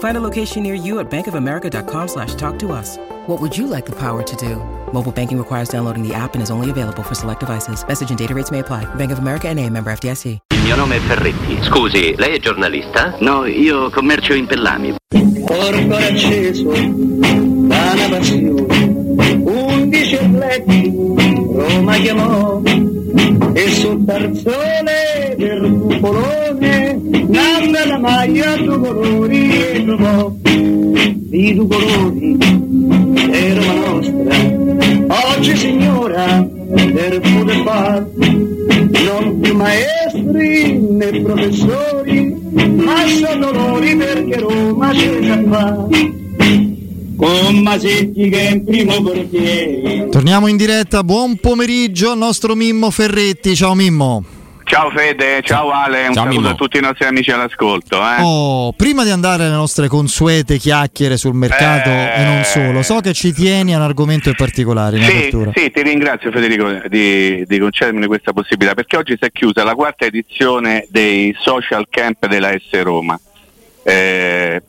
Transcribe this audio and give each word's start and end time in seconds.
Find 0.00 0.16
a 0.16 0.20
location 0.20 0.62
near 0.62 0.74
you 0.74 0.98
at 0.98 1.10
bankofamerica.com 1.10 2.08
slash 2.08 2.34
talk 2.34 2.58
to 2.60 2.72
us. 2.72 2.96
What 3.26 3.40
would 3.40 3.56
you 3.56 3.66
like 3.66 3.86
the 3.86 3.96
power 3.96 4.22
to 4.22 4.36
do? 4.36 4.56
Mobile 4.92 5.12
banking 5.12 5.38
requires 5.38 5.68
downloading 5.68 6.06
the 6.06 6.14
app 6.14 6.34
and 6.34 6.42
is 6.42 6.50
only 6.50 6.70
available 6.70 7.02
for 7.02 7.14
select 7.14 7.40
devices. 7.40 7.86
Message 7.86 8.10
and 8.10 8.18
data 8.18 8.34
rates 8.34 8.50
may 8.50 8.60
apply. 8.60 8.86
Bank 8.96 9.12
of 9.12 9.18
America 9.18 9.48
and 9.48 9.58
a 9.58 9.68
member 9.68 9.90
FDIC. 9.92 10.38
Il 10.52 10.62
mio 10.64 10.76
nome 10.76 10.96
è 10.96 11.00
Ferretti. 11.00 11.58
Scusi, 11.62 12.14
lei 12.16 12.36
è 12.36 12.38
giornalista? 12.38 13.16
No, 13.20 13.46
io 13.46 13.90
commercio 13.90 14.34
in 14.34 14.46
pellami. 14.46 14.94
Porto 15.44 15.94
acceso 15.96 16.70
da 16.70 17.92
una 17.94 18.08
passione, 18.08 19.32
undici 19.42 20.16
atleti 20.16 20.92
Roma 21.52 21.96
chiamò 21.96 22.60
e 23.52 23.68
sul 23.70 24.04
tarzone 24.04 25.34
del 25.36 25.78
cupolone 25.80 27.00
nanda 27.26 27.86
la 27.86 27.98
maglia 27.98 28.56
due 28.56 28.78
colori 28.78 29.50
e 29.50 29.84
trovò 29.84 30.32
di 30.42 31.54
due 31.54 31.66
colori 31.66 32.38
Roma 33.54 33.72
nostra. 33.74 35.34
Oggi 35.36 35.56
signora 35.56 36.46
per 36.92 37.20
poter 37.20 37.62
far 37.64 38.06
non 38.16 39.40
più 39.40 39.54
maestri 39.54 40.78
né 40.78 41.20
professori 41.22 42.36
ma 42.52 43.06
sono 43.06 43.50
loro 43.52 43.96
perché 43.96 44.38
Roma 44.38 44.90
c'è 44.90 45.18
già 45.20 45.38
qua 45.38 45.88
con 47.20 47.58
Masetti 47.62 48.28
che 48.30 48.48
è 48.48 48.50
in 48.52 48.64
primo 48.64 49.02
portiere 49.02 50.08
Torniamo 50.10 50.46
in 50.46 50.56
diretta, 50.56 51.04
buon 51.04 51.36
pomeriggio 51.36 52.12
al 52.12 52.18
nostro 52.18 52.54
Mimmo 52.54 52.90
Ferretti. 52.90 53.54
Ciao 53.54 53.74
Mimmo. 53.74 54.24
Ciao 54.64 54.90
Fede, 54.90 55.40
ciao 55.42 55.70
Ale, 55.70 56.06
un 56.08 56.14
Ciao, 56.14 56.24
saluto 56.24 56.40
Mimmo. 56.40 56.48
a 56.52 56.54
tutti 56.54 56.78
i 56.78 56.80
nostri 56.80 57.04
amici 57.06 57.30
all'ascolto. 57.32 57.96
Eh. 58.00 58.22
Oh, 58.22 58.72
prima 58.72 59.02
di 59.04 59.10
andare 59.10 59.44
alle 59.44 59.52
nostre 59.54 59.88
consuete 59.88 60.58
chiacchiere 60.58 61.16
sul 61.16 61.34
mercato 61.34 61.88
Eh. 61.90 62.12
e 62.20 62.24
non 62.24 62.42
solo, 62.44 62.82
so 62.82 63.00
che 63.00 63.12
ci 63.12 63.32
tieni 63.32 63.74
a 63.74 63.78
un 63.78 63.82
argomento 63.82 64.28
in 64.28 64.36
particolare 64.36 64.96
in 64.98 65.02
Sì, 65.04 65.10
apertura. 65.10 65.50
sì, 65.54 65.70
ti 65.72 65.82
ringrazio 65.82 66.30
Federico 66.30 66.70
di, 66.88 67.44
di 67.46 67.58
concedermi 67.58 68.06
questa 68.06 68.32
possibilità 68.32 68.74
perché 68.74 68.96
oggi 68.96 69.16
si 69.18 69.24
è 69.26 69.30
chiusa 69.32 69.64
la 69.64 69.74
quarta 69.74 70.04
edizione 70.06 70.86
dei 70.88 71.34
social 71.40 71.86
camp 71.90 72.26
della 72.28 72.50
S 72.52 72.80
Roma. 72.82 73.18
Eh, 73.82 74.62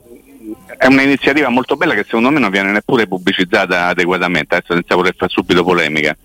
è 0.77 0.87
un'iniziativa 0.87 1.49
molto 1.49 1.75
bella 1.75 1.93
che 1.93 2.03
secondo 2.03 2.31
me 2.31 2.39
non 2.39 2.49
viene 2.49 2.71
neppure 2.71 3.07
pubblicizzata 3.07 3.87
adeguatamente, 3.87 4.55
adesso 4.55 4.73
senza 4.73 4.95
voler 4.95 5.15
fare 5.15 5.31
subito 5.31 5.63
polemica. 5.63 6.15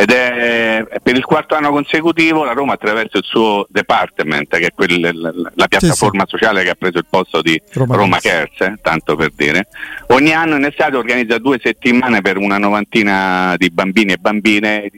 Ed 0.00 0.12
è 0.12 0.86
per 1.02 1.16
il 1.16 1.24
quarto 1.24 1.56
anno 1.56 1.70
consecutivo 1.70 2.44
la 2.44 2.52
Roma 2.52 2.74
attraverso 2.74 3.18
il 3.18 3.24
suo 3.24 3.66
department, 3.68 4.56
che 4.56 4.66
è 4.66 4.72
quel- 4.72 5.50
la, 5.56 5.66
piattaforma 5.66 6.24
sociale 6.28 6.62
che 6.62 6.70
ha 6.70 6.76
preso 6.76 6.98
il 6.98 7.06
posto 7.10 7.42
di 7.42 7.60
Roma 7.72 7.96
Roma, 7.96 8.18
Cares. 8.20 8.50
Cares, 8.56 8.78
eh, 8.78 8.80
tanto 8.80 9.16
per 9.16 9.32
dire, 9.34 9.66
ogni 10.08 10.32
anno 10.32 10.54
in 10.54 10.64
estate 10.64 10.96
organizza 10.96 11.38
due 11.38 11.58
settimane 11.60 12.20
per 12.20 12.36
una 12.36 12.58
novantina 12.58 13.56
di 13.56 13.70
bambini 13.70 14.12
e 14.12 14.18
bambine, 14.18 14.88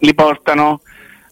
li 0.00 0.14
portano 0.14 0.82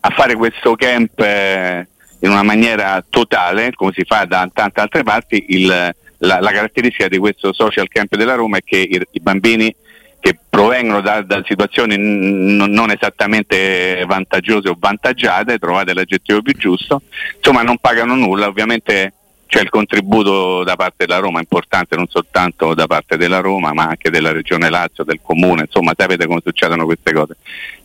a 0.00 0.09
fare 0.17 0.34
questo 0.34 0.75
camp 0.75 1.21
eh, 1.21 1.87
in 2.21 2.31
una 2.31 2.43
maniera 2.43 3.05
totale, 3.06 3.72
come 3.75 3.93
si 3.94 4.05
fa 4.06 4.25
da 4.25 4.49
tante 4.50 4.81
altre 4.81 5.03
parti. 5.03 5.44
Il- 5.49 5.94
la, 6.20 6.41
la 6.41 6.50
caratteristica 6.50 7.08
di 7.08 7.19
questo 7.19 7.53
social 7.53 7.88
camp 7.88 8.16
della 8.16 8.34
Roma 8.34 8.58
è 8.58 8.62
che 8.64 8.78
i, 8.78 9.00
i 9.12 9.20
bambini 9.20 9.75
che 10.20 10.38
provengono 10.48 11.00
da, 11.00 11.22
da 11.22 11.42
situazioni 11.47 11.97
n- 11.97 12.56
non- 12.69 12.91
esattamente 12.91 14.04
vantaggiose 14.06 14.69
o 14.69 14.76
vantaggiate, 14.78 15.58
trovate 15.58 15.94
l'aggettivo 15.94 16.42
più 16.42 16.53
giusto, 16.54 17.03
insomma 17.36 17.62
non 17.62 17.78
pagano 17.78 18.14
nulla, 18.14 18.47
ovviamente 18.47 19.14
c'è 19.47 19.62
il 19.62 19.70
contributo 19.70 20.62
da 20.62 20.76
parte 20.76 21.06
della 21.06 21.19
Roma 21.19 21.41
importante, 21.41 21.97
non 21.97 22.06
soltanto 22.06 22.75
da 22.75 22.87
parte 22.87 23.16
della 23.16 23.41
Roma, 23.41 23.72
ma 23.72 23.84
anche 23.84 24.10
della 24.10 24.31
Regione 24.31 24.70
Lazio, 24.70 25.02
del 25.04 25.20
Comune, 25.22 25.62
insomma 25.62 25.92
sapete 25.97 26.26
come 26.26 26.41
succedono 26.44 26.84
queste 26.84 27.12
cose. 27.12 27.37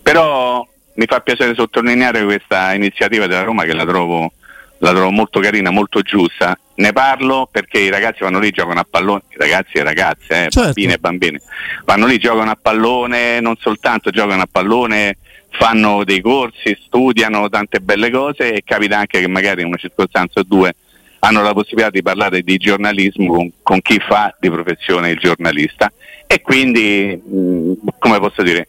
Però 0.03 0.67
mi 0.96 1.06
fa 1.07 1.22
piacere 1.22 1.56
sottolineare 1.56 2.23
questa 2.23 2.73
iniziativa 2.73 3.25
della 3.28 3.44
Roma 3.44 3.63
che 3.63 3.73
la 3.73 3.85
trovo, 3.85 4.34
la 4.80 4.91
trovo 4.91 5.12
molto 5.12 5.40
carina, 5.40 5.69
molto 5.69 6.02
giusta. 6.02 6.58
Ne 6.75 6.91
parlo 6.91 7.47
perché 7.50 7.80
i 7.80 7.90
ragazzi 7.90 8.24
vanno 8.24 8.40
lì, 8.40 8.52
giocano 8.52 8.80
a 8.80 8.88
pallone, 8.90 9.22
ragazzi 9.38 9.78
e 9.78 9.84
ragazze, 9.84 10.46
eh, 10.46 10.50
Certo. 10.50 10.62
bambini 10.62 10.94
e 10.94 10.97
bambini, 10.97 11.40
vanno 11.86 12.06
lì, 12.06 12.18
giocano 12.18 12.52
a 12.52 12.58
pallone, 12.62 13.40
non 13.40 13.56
soltanto 13.58 14.09
giocano 14.09 14.41
a 14.41 14.47
pallone, 14.52 15.18
fanno 15.52 16.03
dei 16.03 16.22
corsi, 16.22 16.78
studiano 16.85 17.47
tante 17.50 17.80
belle 17.80 18.09
cose 18.12 18.53
e 18.53 18.64
capita 18.66 18.97
anche 18.97 19.22
che 19.22 19.28
magari 19.28 19.62
in 19.62 19.68
una 19.68 19.78
circostanza 19.78 20.41
o 20.41 20.44
due 20.44 20.75
hanno 21.19 21.41
la 21.41 21.53
possibilità 21.53 21.90
di 21.90 22.02
parlare 22.03 22.41
di 22.41 22.58
giornalismo 22.58 23.34
con, 23.34 23.52
con 23.64 23.81
chi 23.81 24.00
fa 24.06 24.35
di 24.40 24.50
professione 24.52 25.12
il 25.12 25.18
giornalista 25.18 25.91
e 26.28 26.41
quindi, 26.41 27.22
mh, 27.24 27.74
come 28.00 28.19
posso 28.19 28.41
dire, 28.41 28.68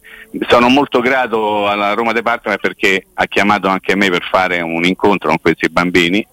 sono 0.48 0.68
molto 0.68 1.00
grato 1.00 1.66
alla 1.68 1.94
Roma 1.94 2.12
Department 2.12 2.60
perché 2.60 3.06
ha 3.14 3.26
chiamato 3.26 3.68
anche 3.68 3.96
me 3.96 4.10
per 4.10 4.22
fare 4.30 4.60
un 4.60 4.84
incontro 4.84 5.28
con 5.28 5.40
questi 5.40 5.68
bambini. 5.68 6.26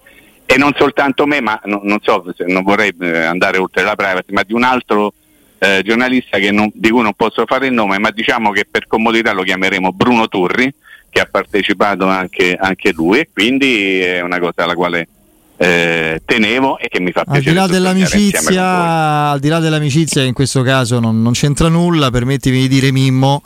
E 0.46 0.58
non 0.58 0.74
soltanto 0.78 1.26
me, 1.26 1.42
ma 1.42 1.60
no- 1.66 1.82
non 1.84 2.00
so, 2.02 2.24
non 2.48 2.64
vorrei 2.64 2.94
eh, 3.00 3.24
andare 3.24 3.58
oltre 3.58 3.84
la 3.84 3.96
privacy, 3.96 4.34
ma 4.34 4.44
di 4.44 4.54
un 4.54 4.64
altro 4.64 5.14
eh, 5.60 5.82
giornalista 5.84 6.38
non- 6.52 6.70
di 6.74 6.90
cui 6.90 7.02
non 7.02 7.14
posso 7.14 7.46
fare 7.46 7.68
il 7.68 7.74
nome, 7.74 7.98
ma 7.98 8.12
diciamo 8.12 8.52
che 8.52 8.66
per 8.70 8.86
comodità 8.86 9.32
lo 9.32 9.44
chiameremo 9.44 9.94
Bruno 9.94 10.28
Turri, 10.28 10.72
che 11.10 11.22
ha 11.22 11.28
partecipato 11.32 12.06
anche, 12.06 12.58
anche 12.60 12.92
lui. 12.92 13.20
E 13.20 13.30
quindi 13.32 14.02
è 14.02 14.20
una 14.20 14.40
cosa 14.40 14.64
alla 14.64 14.76
quale 14.76 15.08
eh, 15.64 16.22
tenevo 16.26 16.78
e 16.78 16.88
che 16.90 17.00
mi 17.00 17.12
fa 17.12 17.22
Al 17.22 17.26
piacere. 17.42 17.52
di 17.52 17.56
là 17.58 17.68
dell'amicizia, 17.68 19.30
al 19.32 19.40
di 19.40 19.48
là 19.48 19.60
dell'amicizia 19.60 20.22
in 20.24 20.34
questo 20.34 20.62
caso 20.62 21.00
non, 21.00 21.22
non 21.22 21.32
c'entra 21.34 21.68
nulla, 21.70 22.10
permettimi 22.12 22.60
di 22.62 22.68
dire 22.68 22.92
Mimmo 22.92 23.42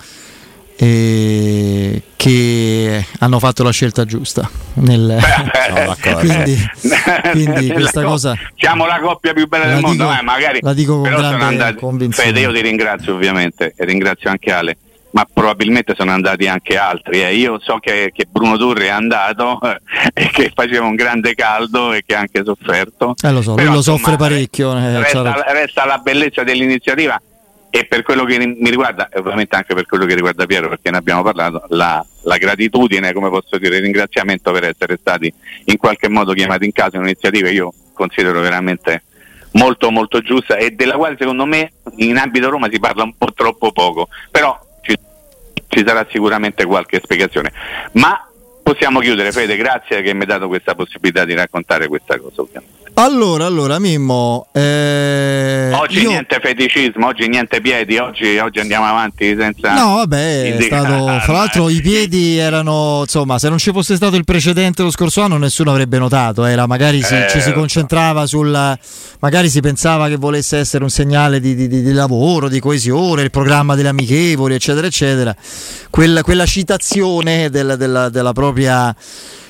eh, 0.79 2.01
che 2.15 3.05
hanno 3.19 3.39
fatto 3.39 3.63
la 3.63 3.71
scelta 3.71 4.05
giusta. 4.05 4.49
Nel, 4.75 5.17
quindi, 6.19 6.69
quindi 7.31 7.51
Nella 7.67 7.73
questa 7.73 8.01
co- 8.03 8.07
cosa 8.09 8.35
siamo 8.55 8.85
la 8.85 8.99
coppia 8.99 9.33
più 9.33 9.47
bella 9.47 9.65
La 9.65 9.71
del 9.73 9.81
mondo, 9.81 10.03
dico- 10.05 10.19
eh, 10.19 10.23
magari 10.23 10.59
la 10.61 10.73
dico 10.73 10.93
con 11.01 11.09
grande 11.09 11.43
andati- 11.43 11.75
convinzione. 11.79 12.29
Fede, 12.29 12.41
io 12.41 12.53
ti 12.53 12.61
ringrazio 12.61 13.13
ovviamente 13.15 13.73
e 13.75 13.85
ringrazio 13.85 14.29
anche 14.29 14.51
Ale, 14.51 14.77
ma 15.11 15.25
probabilmente 15.31 15.93
sono 15.95 16.11
andati 16.11 16.47
anche 16.47 16.77
altri. 16.77 17.23
eh. 17.23 17.33
Io 17.35 17.59
so 17.59 17.77
che, 17.79 18.11
che 18.13 18.25
Bruno 18.29 18.57
Turri 18.57 18.85
è 18.85 18.89
andato 18.89 19.59
eh, 19.61 19.79
e 20.13 20.29
che 20.31 20.51
faceva 20.53 20.85
un 20.85 20.95
grande 20.95 21.33
caldo 21.33 21.93
e 21.93 22.03
che 22.05 22.15
ha 22.15 22.19
anche 22.19 22.43
sofferto. 22.43 23.15
Eh, 23.21 23.31
lo 23.31 23.41
so, 23.41 23.53
Però, 23.55 23.71
lo 23.71 23.77
insomma, 23.77 23.97
soffre 23.97 24.15
parecchio. 24.17 24.77
eh, 24.77 24.99
resta, 24.99 25.43
resta 25.53 25.85
la 25.85 25.97
bellezza 25.97 26.43
dell'iniziativa 26.43 27.19
e 27.69 27.85
per 27.85 28.01
quello 28.01 28.23
che 28.23 28.37
mi 28.39 28.69
riguarda, 28.69 29.09
e 29.09 29.19
ovviamente 29.19 29.55
anche 29.55 29.73
per 29.75 29.85
quello 29.85 30.05
che 30.05 30.15
riguarda 30.15 30.45
Piero, 30.45 30.69
perché 30.69 30.89
ne 30.89 30.97
abbiamo 30.97 31.21
parlato, 31.21 31.63
la, 31.69 32.03
la 32.23 32.37
gratitudine, 32.37 33.11
come 33.13 33.29
posso 33.29 33.57
dire, 33.57 33.75
il 33.75 33.83
ringraziamento 33.83 34.51
per 34.51 34.63
essere 34.63 34.97
stati 34.99 35.31
in 35.65 35.77
qualche 35.77 36.07
modo 36.09 36.33
chiamati 36.33 36.65
in 36.65 36.71
casa 36.71 36.95
in 36.95 37.01
un'iniziativa 37.01 37.47
che 37.49 37.53
io 37.53 37.73
considero 37.93 38.39
veramente 38.39 39.03
molto 39.53 39.89
molto 39.91 40.21
giusta 40.21 40.55
e 40.55 40.71
della 40.71 40.95
quale 40.95 41.15
secondo 41.19 41.45
me 41.45 41.71
in 41.97 42.17
ambito 42.17 42.49
Roma 42.49 42.67
si 42.71 42.79
parla 42.79 43.03
un 43.03 43.13
po' 43.17 43.33
troppo 43.33 43.71
poco, 43.71 44.07
però 44.31 44.57
ci, 45.67 45.83
sarà 45.85 46.05
sicuramente 46.09 46.65
qualche 46.65 46.99
spiegazione. 47.03 47.51
Ma 47.93 48.27
possiamo 48.63 48.99
chiudere, 48.99 49.31
Fede, 49.31 49.55
grazie 49.55 50.01
che 50.01 50.13
mi 50.13 50.21
hai 50.21 50.27
dato 50.27 50.47
questa 50.47 50.75
possibilità 50.75 51.25
di 51.25 51.33
raccontare 51.33 51.87
questa 51.87 52.19
cosa 52.19 52.41
ovviamente. 52.41 52.86
Allora, 52.99 53.45
allora, 53.45 53.77
Mimmo. 53.77 54.47
Eh, 54.51 55.69
oggi 55.71 55.99
io... 55.99 56.09
niente 56.09 56.39
feticismo, 56.41 57.05
oggi 57.05 57.27
niente 57.27 57.61
piedi, 57.61 57.97
oggi, 57.97 58.39
oggi, 58.39 58.59
andiamo 58.59 58.85
avanti 58.85 59.35
senza. 59.37 59.75
No, 59.75 59.97
vabbè, 59.97 60.55
è 60.55 60.61
stato. 60.63 61.19
Fra 61.19 61.33
l'altro, 61.33 61.69
i 61.69 61.79
piedi 61.79 62.37
erano. 62.37 63.01
Insomma, 63.01 63.37
se 63.37 63.49
non 63.49 63.59
ci 63.59 63.71
fosse 63.71 63.95
stato 63.95 64.15
il 64.15 64.23
precedente 64.23 64.81
lo 64.81 64.89
scorso 64.89 65.21
anno, 65.21 65.37
nessuno 65.37 65.69
avrebbe 65.69 65.99
notato. 65.99 66.43
Era 66.43 66.65
magari 66.65 67.03
si, 67.03 67.13
eh, 67.13 67.27
ci 67.29 67.39
si 67.39 67.53
concentrava 67.53 68.25
sul. 68.25 68.49
Magari 69.19 69.49
si 69.49 69.61
pensava 69.61 70.07
che 70.07 70.15
volesse 70.15 70.57
essere 70.57 70.83
un 70.83 70.89
segnale 70.89 71.39
di, 71.39 71.53
di, 71.53 71.67
di 71.67 71.93
lavoro, 71.93 72.49
di 72.49 72.59
coesione, 72.59 73.21
il 73.21 73.29
programma 73.29 73.75
delle 73.75 73.89
amichevoli, 73.89 74.55
eccetera, 74.55 74.87
eccetera. 74.87 75.35
Quella, 75.91 76.23
quella 76.23 76.47
citazione 76.47 77.51
del, 77.51 77.75
della, 77.77 78.09
della 78.09 78.33
propria 78.33 78.95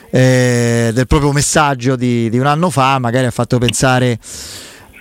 eh, 0.09 0.91
del 0.93 1.07
proprio 1.07 1.31
messaggio 1.31 1.95
di, 1.95 2.29
di, 2.29 2.37
un 2.37 2.45
anno 2.45 2.69
fa, 2.69 2.99
magari 2.99 3.25
ha 3.25 3.31
fatto 3.31 3.57
pensare 3.57 4.17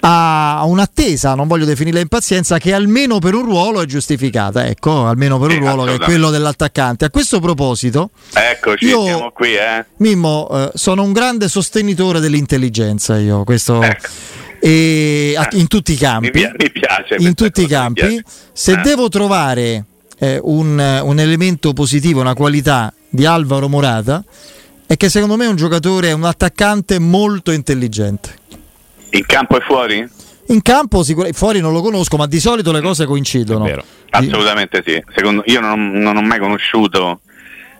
a 0.00 0.62
un'attesa, 0.64 1.34
non 1.34 1.48
voglio 1.48 1.64
definirla 1.64 1.98
impazienza, 1.98 2.58
che 2.58 2.72
almeno 2.72 3.18
per 3.18 3.34
un 3.34 3.44
ruolo 3.44 3.82
è 3.82 3.86
giustificata, 3.86 4.66
ecco, 4.66 5.06
almeno 5.06 5.38
per 5.38 5.50
un 5.50 5.58
ruolo 5.58 5.84
che 5.84 5.94
è 5.94 5.98
quello 5.98 6.30
dell'attaccante. 6.30 7.06
A 7.06 7.10
questo 7.10 7.40
proposito, 7.40 8.10
Eccoci, 8.32 8.84
io, 8.86 9.32
qui, 9.32 9.54
eh. 9.54 9.84
Mimmo, 9.98 10.48
eh, 10.50 10.70
sono 10.74 11.02
un 11.02 11.12
grande 11.12 11.48
sostenitore 11.48 12.20
dell'intelligenza, 12.20 13.18
io, 13.18 13.44
questo... 13.44 13.82
Ecco. 13.82 14.08
E, 14.58 15.36
in 15.52 15.66
tutti 15.68 15.92
i 15.92 15.96
campi, 15.96 16.30
mi, 16.32 16.50
mi 16.56 16.70
piace 16.70 17.16
in 17.18 17.34
tutti 17.34 17.62
i 17.62 17.66
campi, 17.66 18.20
se 18.52 18.72
eh. 18.72 18.76
devo 18.82 19.08
trovare 19.08 19.84
eh, 20.18 20.40
un, 20.42 21.00
un 21.02 21.18
elemento 21.18 21.72
positivo, 21.72 22.20
una 22.20 22.34
qualità 22.34 22.92
di 23.08 23.26
Alvaro 23.26 23.68
Morata, 23.68 24.24
è 24.86 24.96
che 24.96 25.08
secondo 25.08 25.36
me 25.36 25.46
è 25.46 25.48
un 25.48 25.56
giocatore, 25.56 26.12
un 26.12 26.24
attaccante 26.24 26.98
molto 26.98 27.50
intelligente. 27.50 28.34
In 29.10 29.26
campo 29.26 29.58
e 29.58 29.60
fuori? 29.60 30.08
In 30.48 30.62
campo 30.62 31.02
sicur- 31.02 31.32
fuori 31.32 31.60
non 31.60 31.72
lo 31.72 31.80
conosco, 31.80 32.16
ma 32.16 32.26
di 32.26 32.38
solito 32.38 32.70
le 32.70 32.80
cose 32.80 33.04
coincidono. 33.04 33.68
Assolutamente 34.10 34.82
sì. 34.86 35.02
Secondo, 35.14 35.42
io 35.46 35.60
non, 35.60 35.90
non, 35.90 36.16
ho 36.16 36.22
mai 36.22 36.38
conosciuto 36.38 37.20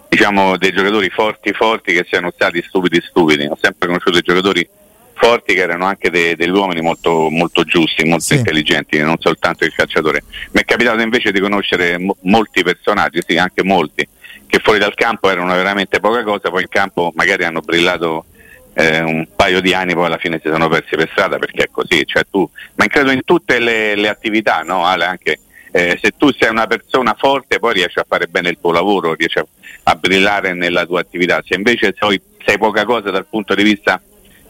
diciamo, 0.09 0.57
dei 0.57 0.73
giocatori 0.73 1.09
forti 1.11 1.53
forti 1.53 1.93
che 1.93 2.05
siano 2.09 2.33
stati 2.35 2.63
stupidi 2.67 3.01
stupidi. 3.01 3.47
Ho 3.47 3.59
sempre 3.61 3.87
conosciuto 3.87 4.13
dei 4.13 4.23
giocatori 4.23 4.69
forti 5.15 5.55
che 5.55 5.61
erano 5.61 5.87
anche 5.87 6.11
de- 6.11 6.35
degli 6.37 6.51
uomini 6.51 6.81
molto, 6.81 7.29
molto 7.31 7.63
giusti, 7.63 8.05
molto 8.05 8.25
sì. 8.25 8.35
intelligenti, 8.35 8.99
non 8.99 9.17
soltanto 9.19 9.65
il 9.65 9.73
calciatore. 9.73 10.25
Mi 10.51 10.61
è 10.61 10.65
capitato 10.65 11.01
invece 11.01 11.31
di 11.31 11.41
conoscere 11.41 11.99
mo- 11.99 12.17
molti 12.23 12.63
personaggi, 12.65 13.21
sì, 13.27 13.37
anche 13.39 13.63
molti, 13.63 14.07
che 14.47 14.59
fuori 14.61 14.79
dal 14.79 14.95
campo 14.95 15.31
erano 15.31 15.55
veramente 15.55 16.01
poca 16.01 16.23
cosa, 16.23 16.51
poi 16.51 16.63
in 16.63 16.69
campo 16.69 17.13
magari 17.15 17.45
hanno 17.45 17.61
brillato 17.61 18.27
eh, 18.75 19.01
un 19.01 19.27
paio 19.35 19.61
di 19.61 19.73
anni, 19.73 19.95
poi 19.95 20.07
alla 20.07 20.19
fine 20.19 20.41
si 20.43 20.49
sono 20.51 20.69
persi 20.69 20.97
per 20.97 21.09
strada 21.11 21.39
perché 21.39 21.65
è 21.65 21.69
così, 21.71 22.05
cioè 22.05 22.25
tu, 22.31 22.49
ma 22.75 22.87
credo 22.87 23.11
in 23.11 23.25
tutte 23.25 23.59
le, 23.59 23.95
le 23.95 24.09
attività, 24.09 24.61
no 24.61 24.85
Ale? 24.85 25.05
Anche 25.05 25.41
eh, 25.73 25.99
se 26.03 26.13
tu 26.17 26.31
sei 26.33 26.51
una 26.51 26.67
persona 26.67 27.15
forte 27.19 27.59
poi 27.59 27.75
riesci 27.75 27.99
a 27.99 28.07
fare 28.07 28.27
bene 28.27 28.51
il 28.51 28.59
tuo 28.61 28.73
lavoro, 28.73 29.15
riesci 29.15 29.39
a, 29.39 29.47
a 29.85 29.95
brillare 29.95 30.53
nella 30.53 30.87
tua 30.87 31.01
attività, 31.01 31.43
se 31.47 31.55
invece 31.55 31.95
sei, 31.99 32.21
sei 32.45 32.59
poca 32.59 32.85
cosa 32.85 33.11
dal 33.11 33.27
punto 33.27 33.55
di 33.55 33.63
vista 33.63 34.01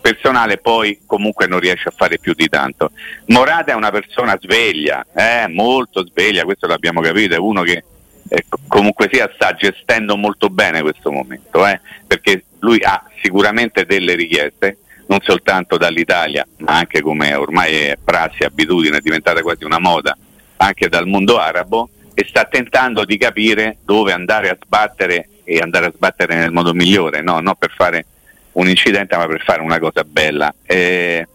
personale 0.00 0.58
poi 0.58 1.00
comunque 1.04 1.48
non 1.48 1.58
riesce 1.58 1.88
a 1.88 1.92
fare 1.96 2.18
più 2.18 2.32
di 2.32 2.48
tanto. 2.48 2.92
Morata 3.26 3.72
è 3.72 3.74
una 3.74 3.90
persona 3.90 4.38
sveglia, 4.40 5.04
eh, 5.12 5.48
molto 5.48 6.06
sveglia, 6.06 6.44
questo 6.44 6.68
l'abbiamo 6.68 7.00
capito, 7.00 7.34
è 7.34 7.38
uno 7.38 7.62
che 7.62 7.82
eh, 8.28 8.44
comunque 8.66 9.08
sia 9.10 9.30
sta 9.34 9.54
gestendo 9.54 10.16
molto 10.16 10.48
bene 10.48 10.82
questo 10.82 11.10
momento, 11.10 11.66
eh, 11.66 11.80
perché 12.06 12.44
lui 12.60 12.80
ha 12.82 13.02
sicuramente 13.22 13.84
delle 13.84 14.14
richieste, 14.14 14.78
non 15.06 15.20
soltanto 15.22 15.76
dall'Italia, 15.76 16.46
ma 16.58 16.78
anche 16.78 17.00
come 17.00 17.34
ormai 17.34 17.74
è 17.74 17.98
prassi, 18.02 18.42
abitudine, 18.42 18.98
è 18.98 19.00
diventata 19.00 19.42
quasi 19.42 19.64
una 19.64 19.78
moda, 19.78 20.16
anche 20.56 20.88
dal 20.88 21.06
mondo 21.06 21.38
arabo, 21.38 21.88
e 22.14 22.24
sta 22.28 22.44
tentando 22.44 23.04
di 23.04 23.18
capire 23.18 23.78
dove 23.84 24.12
andare 24.12 24.48
a 24.48 24.58
sbattere 24.60 25.28
e 25.44 25.58
andare 25.58 25.86
a 25.86 25.92
sbattere 25.94 26.34
nel 26.34 26.50
modo 26.50 26.72
migliore, 26.72 27.20
no? 27.20 27.40
non 27.40 27.54
per 27.56 27.70
fare 27.70 28.06
un 28.52 28.68
incidente 28.68 29.16
ma 29.16 29.26
per 29.26 29.42
fare 29.42 29.60
una 29.60 29.78
cosa 29.78 30.02
bella. 30.02 30.52
Eh, 30.64 31.26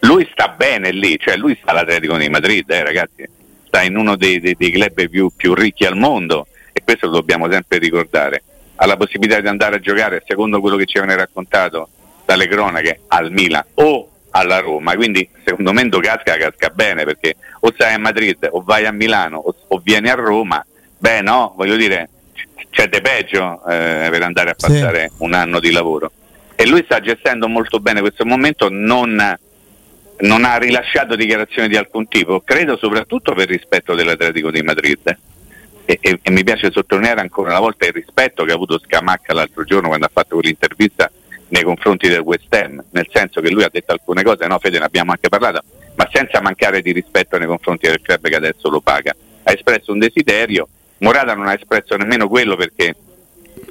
lui 0.00 0.28
sta 0.30 0.48
bene 0.48 0.90
lì, 0.90 1.16
cioè 1.18 1.36
lui 1.36 1.56
sta 1.62 1.70
all'Atletico 1.70 2.16
di 2.16 2.28
Madrid, 2.28 2.68
eh, 2.68 2.82
ragazzi 2.82 3.38
sta 3.70 3.82
in 3.82 3.96
uno 3.96 4.16
dei, 4.16 4.40
dei, 4.40 4.56
dei 4.58 4.72
club 4.72 5.08
più, 5.08 5.30
più, 5.34 5.54
ricchi 5.54 5.86
al 5.86 5.96
mondo 5.96 6.48
e 6.72 6.82
questo 6.82 7.06
lo 7.06 7.12
dobbiamo 7.12 7.48
sempre 7.48 7.78
ricordare. 7.78 8.42
Ha 8.74 8.86
la 8.86 8.96
possibilità 8.96 9.40
di 9.40 9.46
andare 9.46 9.76
a 9.76 9.78
giocare, 9.78 10.24
secondo 10.26 10.60
quello 10.60 10.76
che 10.76 10.86
ci 10.86 10.98
avevano 10.98 11.20
raccontato 11.20 11.88
dalle 12.24 12.48
cronache, 12.48 13.02
al 13.08 13.30
Milan 13.30 13.64
o 13.74 14.08
alla 14.30 14.58
Roma, 14.58 14.94
quindi 14.94 15.28
secondo 15.44 15.72
me 15.72 15.88
casca 15.88 16.36
casca 16.36 16.68
bene 16.68 17.04
perché 17.04 17.34
o 17.60 17.72
stai 17.72 17.94
a 17.94 17.98
Madrid 17.98 18.48
o 18.50 18.62
vai 18.62 18.86
a 18.86 18.92
Milano 18.92 19.38
o, 19.38 19.54
o 19.68 19.80
vieni 19.82 20.08
a 20.08 20.14
Roma, 20.14 20.64
beh 20.98 21.20
no, 21.20 21.54
voglio 21.56 21.76
dire 21.76 22.08
c'è 22.70 22.88
de 22.88 23.00
peggio 23.00 23.60
eh, 23.66 24.06
per 24.08 24.22
andare 24.22 24.50
a 24.50 24.54
passare 24.56 25.08
sì. 25.08 25.14
un 25.24 25.34
anno 25.34 25.58
di 25.58 25.72
lavoro 25.72 26.12
e 26.54 26.66
lui 26.66 26.82
sta 26.84 27.00
gestendo 27.00 27.48
molto 27.48 27.80
bene 27.80 28.00
questo 28.00 28.24
momento, 28.24 28.68
non 28.70 29.18
non 30.20 30.44
ha 30.44 30.56
rilasciato 30.56 31.16
dichiarazioni 31.16 31.68
di 31.68 31.76
alcun 31.76 32.08
tipo, 32.08 32.40
credo 32.40 32.76
soprattutto 32.76 33.34
per 33.34 33.48
rispetto 33.48 33.94
dell'Atletico 33.94 34.50
di 34.50 34.62
Madrid. 34.62 35.18
E, 35.84 35.98
e, 36.00 36.18
e, 36.22 36.30
mi 36.30 36.44
piace 36.44 36.70
sottolineare 36.70 37.20
ancora 37.20 37.50
una 37.50 37.58
volta 37.58 37.86
il 37.86 37.92
rispetto 37.92 38.44
che 38.44 38.52
ha 38.52 38.54
avuto 38.54 38.78
Scamacca 38.78 39.32
l'altro 39.32 39.64
giorno 39.64 39.88
quando 39.88 40.06
ha 40.06 40.10
fatto 40.12 40.36
quell'intervista 40.36 41.10
nei 41.48 41.64
confronti 41.64 42.08
del 42.08 42.20
West 42.20 42.52
Ham, 42.54 42.84
nel 42.90 43.08
senso 43.10 43.40
che 43.40 43.50
lui 43.50 43.64
ha 43.64 43.70
detto 43.72 43.92
alcune 43.92 44.22
cose, 44.22 44.46
no 44.46 44.58
Fede 44.60 44.78
ne 44.78 44.84
abbiamo 44.84 45.10
anche 45.10 45.28
parlato, 45.28 45.62
ma 45.96 46.08
senza 46.12 46.40
mancare 46.40 46.80
di 46.80 46.92
rispetto 46.92 47.38
nei 47.38 47.48
confronti 47.48 47.88
del 47.88 48.00
club 48.00 48.28
che 48.28 48.36
adesso 48.36 48.68
lo 48.68 48.80
paga. 48.80 49.12
Ha 49.42 49.52
espresso 49.52 49.90
un 49.90 49.98
desiderio, 49.98 50.68
Morata 50.98 51.34
non 51.34 51.48
ha 51.48 51.54
espresso 51.54 51.96
nemmeno 51.96 52.28
quello 52.28 52.54
perché 52.54 52.94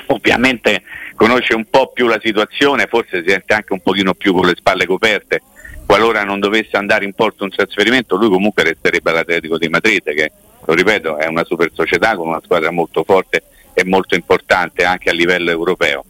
ovviamente 0.07 0.83
conosce 1.15 1.53
un 1.53 1.65
po' 1.69 1.91
più 1.93 2.07
la 2.07 2.19
situazione, 2.21 2.87
forse 2.87 3.21
si 3.23 3.29
sente 3.29 3.53
anche 3.53 3.71
un 3.71 3.81
pochino 3.81 4.13
più 4.13 4.33
con 4.33 4.45
le 4.45 4.55
spalle 4.57 4.85
coperte 4.85 5.41
qualora 5.89 6.23
non 6.23 6.39
dovesse 6.39 6.77
andare 6.77 7.03
in 7.03 7.13
porto 7.13 7.43
un 7.43 7.49
trasferimento, 7.49 8.15
lui 8.15 8.29
comunque 8.29 8.61
resterebbe 8.61 9.09
all'Atletico 9.09 9.57
di 9.57 9.69
Madrid, 9.69 10.03
che 10.03 10.31
lo 10.63 10.75
ripeto 10.75 11.17
è 11.17 11.25
una 11.25 11.43
super 11.43 11.71
società 11.73 12.15
con 12.15 12.27
una 12.27 12.41
squadra 12.43 12.69
molto 12.69 13.03
forte 13.03 13.41
e 13.73 13.83
molto 13.85 14.13
importante 14.13 14.83
anche 14.83 15.09
a 15.09 15.13
livello 15.13 15.49
europeo. 15.49 16.05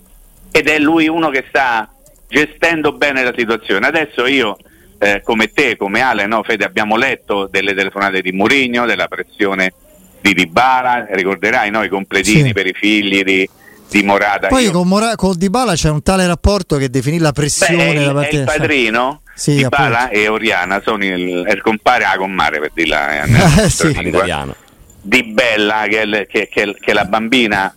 Ed 0.51 0.67
è 0.67 0.79
lui 0.79 1.07
uno 1.07 1.29
che 1.29 1.45
sta 1.47 1.89
gestendo 2.27 2.91
bene 2.91 3.23
la 3.23 3.33
situazione. 3.33 3.87
Adesso 3.87 4.25
io, 4.25 4.57
eh, 4.97 5.21
come 5.23 5.49
te, 5.53 5.77
come 5.77 6.01
Ale, 6.01 6.25
no, 6.25 6.43
Fede, 6.43 6.65
abbiamo 6.65 6.97
letto 6.97 7.47
delle 7.49 7.73
telefonate 7.73 8.19
di 8.19 8.33
Mourinho, 8.33 8.85
della 8.85 9.07
pressione 9.07 9.71
di 10.19 10.33
Dybala, 10.33 11.07
ricorderai 11.11 11.71
no, 11.71 11.83
i 11.83 11.89
completini 11.89 12.47
sì. 12.47 12.53
per 12.53 12.67
i 12.67 12.73
figli 12.73 13.23
di, 13.23 13.49
di 13.89 14.03
Morata. 14.03 14.47
Poi 14.47 14.65
io... 14.65 14.71
con, 14.71 14.87
Mora- 14.87 15.15
con 15.15 15.35
Dybala 15.35 15.73
c'è 15.73 15.89
un 15.89 16.03
tale 16.03 16.25
rapporto 16.27 16.77
che 16.77 16.89
definì 16.89 17.17
la 17.17 17.31
pressione 17.31 17.93
Beh, 17.93 18.03
da 18.03 18.13
parte 18.13 18.29
è 18.29 18.35
il 18.35 18.43
padrino 18.43 19.21
sì, 19.33 19.55
di 19.55 19.65
Bala 19.67 20.09
e 20.09 20.27
Oriana 20.27 20.81
sono 20.83 21.03
il, 21.03 21.45
il 21.47 21.61
compare 21.61 22.03
a 22.03 22.17
commare 22.17 22.59
per 22.59 22.71
dirla 22.73 23.23
eh, 23.63 23.69
sì. 23.69 23.93
all'italiano 23.95 24.55
di 25.01 25.23
Bella 25.23 25.85
che, 25.87 26.27
che, 26.29 26.49
che, 26.51 26.75
che 26.79 26.93
la 26.93 27.05
bambina 27.05 27.73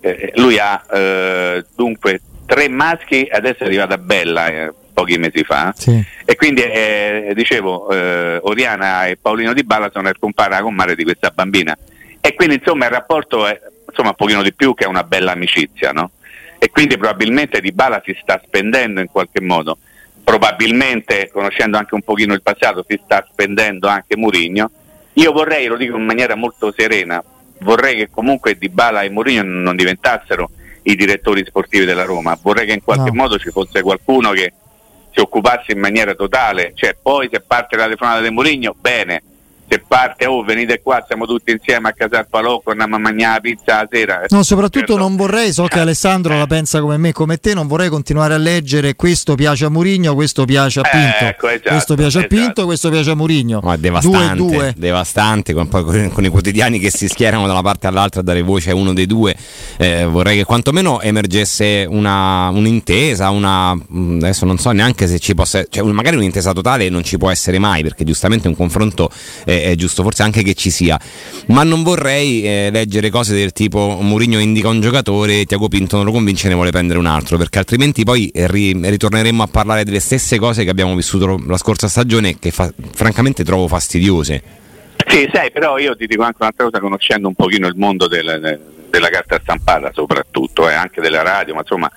eh, 0.00 0.32
lui 0.36 0.58
ha 0.58 0.84
eh, 0.92 1.64
dunque 1.74 2.20
tre 2.46 2.68
maschi 2.68 3.26
adesso 3.30 3.64
è 3.64 3.66
arrivata 3.66 3.98
Bella 3.98 4.48
eh, 4.48 4.72
pochi 4.92 5.16
mesi 5.16 5.42
fa 5.44 5.72
sì. 5.76 6.04
e 6.24 6.36
quindi 6.36 6.62
eh, 6.62 7.32
dicevo 7.34 7.90
eh, 7.90 8.38
Oriana 8.42 9.06
e 9.06 9.16
Paolino 9.16 9.54
Di 9.54 9.64
Bala 9.64 9.90
sono 9.92 10.08
il 10.08 10.16
compare 10.18 10.56
a 10.56 10.62
commare 10.62 10.94
di 10.94 11.04
questa 11.04 11.30
bambina 11.30 11.76
e 12.20 12.34
quindi 12.34 12.56
insomma 12.56 12.84
il 12.84 12.90
rapporto 12.90 13.46
è 13.46 13.58
insomma 13.88 14.10
un 14.10 14.14
pochino 14.14 14.42
di 14.42 14.52
più 14.52 14.74
che 14.74 14.86
una 14.86 15.04
bella 15.04 15.32
amicizia 15.32 15.92
no? 15.92 16.10
e 16.58 16.70
quindi 16.70 16.96
probabilmente 16.96 17.60
Di 17.60 17.72
Bala 17.72 18.02
si 18.04 18.16
sta 18.20 18.40
spendendo 18.44 19.00
in 19.00 19.08
qualche 19.10 19.40
modo. 19.40 19.78
Probabilmente 20.22 21.30
conoscendo 21.32 21.78
anche 21.78 21.94
un 21.94 22.02
pochino 22.02 22.34
il 22.34 22.42
passato 22.42 22.84
si 22.86 23.00
sta 23.02 23.26
spendendo 23.30 23.88
anche 23.88 24.16
Murigno 24.16 24.70
io 25.18 25.32
vorrei, 25.32 25.66
lo 25.66 25.76
dico 25.76 25.96
in 25.96 26.04
maniera 26.04 26.36
molto 26.36 26.72
serena 26.76 27.22
vorrei 27.60 27.96
che 27.96 28.08
comunque 28.08 28.56
Di 28.56 28.68
Bala 28.68 29.02
e 29.02 29.10
Mourinho 29.10 29.42
non 29.42 29.74
diventassero 29.74 30.50
i 30.82 30.94
direttori 30.94 31.44
sportivi 31.44 31.84
della 31.84 32.04
Roma. 32.04 32.38
Vorrei 32.40 32.66
che 32.66 32.72
in 32.72 32.84
qualche 32.84 33.10
no. 33.10 33.22
modo 33.22 33.36
ci 33.36 33.50
fosse 33.50 33.82
qualcuno 33.82 34.30
che 34.30 34.52
si 35.10 35.18
occupasse 35.18 35.72
in 35.72 35.80
maniera 35.80 36.14
totale. 36.14 36.70
Cioè 36.74 36.96
poi 37.02 37.28
se 37.32 37.40
parte 37.40 37.76
la 37.76 37.84
telefonata 37.84 38.20
di 38.20 38.30
Mourinho 38.30 38.76
bene 38.78 39.22
se 39.68 39.82
parte, 39.86 40.24
oh 40.26 40.42
venite 40.42 40.80
qua, 40.80 41.04
siamo 41.06 41.26
tutti 41.26 41.50
insieme 41.50 41.90
a 41.90 41.92
casa 41.92 42.18
al 42.18 42.26
Palocco, 42.28 42.70
andiamo 42.70 42.96
a 42.96 42.98
mangiare 42.98 43.34
la 43.34 43.40
pizza 43.40 43.76
la 43.76 43.88
sera. 43.90 44.24
No, 44.28 44.42
soprattutto 44.42 44.86
certo. 44.86 44.98
non 44.98 45.14
vorrei, 45.16 45.52
so 45.52 45.66
che 45.66 45.78
Alessandro 45.78 46.36
la 46.36 46.46
pensa 46.46 46.80
come 46.80 46.96
me, 46.96 47.12
come 47.12 47.36
te, 47.36 47.52
non 47.52 47.66
vorrei 47.66 47.90
continuare 47.90 48.32
a 48.34 48.38
leggere 48.38 48.94
questo 48.94 49.34
piace 49.34 49.66
a 49.66 49.68
Murigno, 49.68 50.14
questo 50.14 50.46
piace 50.46 50.80
a 50.80 50.86
eh, 50.86 50.90
Pinto, 50.90 51.24
eh, 51.24 51.28
ecco, 51.28 51.48
esatto, 51.48 51.68
questo 51.68 51.94
piace 51.94 52.18
esatto. 52.18 52.34
a 52.34 52.38
Pinto, 52.38 52.64
questo 52.64 52.88
piace 52.88 53.10
a 53.10 53.14
Murigno. 53.14 53.60
Ma 53.62 53.74
è 53.74 53.78
devastante, 53.78 54.36
due, 54.36 54.50
due. 54.50 54.74
devastante 54.76 55.52
con, 55.52 55.68
con, 55.68 56.10
con, 56.12 56.24
i 56.24 56.28
quotidiani 56.28 56.78
che 56.78 56.90
si 56.90 57.06
schierano 57.06 57.46
da 57.46 57.52
una 57.52 57.62
parte 57.62 57.86
all'altra 57.86 58.20
a 58.20 58.24
dare 58.24 58.40
voce 58.40 58.70
a 58.70 58.74
uno 58.74 58.94
dei 58.94 59.06
due. 59.06 59.36
Eh, 59.76 60.04
vorrei 60.06 60.38
che 60.38 60.44
quantomeno 60.44 61.00
emergesse 61.02 61.86
una, 61.88 62.48
un'intesa, 62.48 63.28
una, 63.28 63.74
mm, 63.74 64.18
adesso 64.22 64.46
non 64.46 64.58
so 64.58 64.70
neanche 64.70 65.06
se 65.06 65.18
ci 65.18 65.34
possa, 65.34 65.64
cioè 65.68 65.84
magari 65.92 66.16
un'intesa 66.16 66.52
totale 66.52 66.88
non 66.88 67.04
ci 67.04 67.18
può 67.18 67.30
essere 67.30 67.58
mai, 67.58 67.82
perché 67.82 68.04
giustamente 68.04 68.48
un 68.48 68.56
confronto... 68.56 69.10
Eh, 69.44 69.57
è 69.62 69.74
giusto 69.74 70.02
forse 70.02 70.22
anche 70.22 70.42
che 70.42 70.54
ci 70.54 70.70
sia, 70.70 70.98
ma 71.46 71.62
non 71.62 71.82
vorrei 71.82 72.42
eh, 72.42 72.68
leggere 72.70 73.10
cose 73.10 73.34
del 73.34 73.52
tipo 73.52 73.98
Mourinho 74.00 74.38
indica 74.38 74.68
un 74.68 74.80
giocatore, 74.80 75.44
Tiago 75.44 75.68
Pinto 75.68 75.96
non 75.96 76.04
lo 76.04 76.12
convince 76.12 76.46
e 76.46 76.48
ne 76.50 76.54
vuole 76.54 76.70
prendere 76.70 76.98
un 76.98 77.06
altro, 77.06 77.36
perché 77.36 77.58
altrimenti 77.58 78.04
poi 78.04 78.30
ri- 78.32 78.78
ritorneremmo 78.80 79.42
a 79.42 79.46
parlare 79.48 79.84
delle 79.84 80.00
stesse 80.00 80.38
cose 80.38 80.64
che 80.64 80.70
abbiamo 80.70 80.94
vissuto 80.94 81.40
la 81.46 81.56
scorsa 81.56 81.88
stagione 81.88 82.38
che 82.38 82.50
fa- 82.50 82.72
francamente 82.94 83.44
trovo 83.44 83.68
fastidiose. 83.68 84.42
Sì, 85.06 85.28
sai, 85.32 85.50
però 85.50 85.78
io 85.78 85.96
ti 85.96 86.06
dico 86.06 86.22
anche 86.22 86.38
un'altra 86.40 86.64
cosa, 86.64 86.80
conoscendo 86.80 87.28
un 87.28 87.34
pochino 87.34 87.66
il 87.66 87.76
mondo 87.76 88.08
del, 88.08 88.60
della 88.90 89.08
carta 89.08 89.38
stampata 89.40 89.90
soprattutto, 89.92 90.68
e 90.68 90.72
eh, 90.72 90.74
anche 90.74 91.00
della 91.00 91.22
radio, 91.22 91.54
ma 91.54 91.60
insomma 91.60 91.90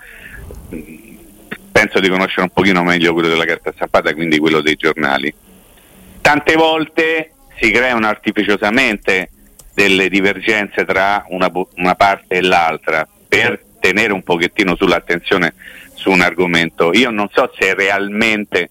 penso 1.71 1.99
di 1.99 2.09
conoscere 2.09 2.43
un 2.43 2.49
pochino 2.49 2.83
meglio 2.83 3.13
quello 3.13 3.27
della 3.27 3.45
carta 3.45 3.71
stampata, 3.73 4.13
quindi 4.13 4.37
quello 4.37 4.61
dei 4.61 4.75
giornali. 4.75 5.33
Tante 6.21 6.55
volte 6.55 7.31
si 7.61 7.69
creano 7.69 8.07
artificiosamente 8.07 9.29
delle 9.73 10.09
divergenze 10.09 10.83
tra 10.83 11.23
una, 11.29 11.49
una 11.75 11.95
parte 11.95 12.35
e 12.35 12.41
l'altra 12.41 13.07
per 13.27 13.63
tenere 13.79 14.11
un 14.11 14.23
pochettino 14.23 14.75
sull'attenzione 14.75 15.53
su 15.93 16.09
un 16.09 16.21
argomento. 16.21 16.91
Io 16.93 17.11
non 17.11 17.29
so 17.31 17.51
se 17.57 17.75
realmente 17.75 18.69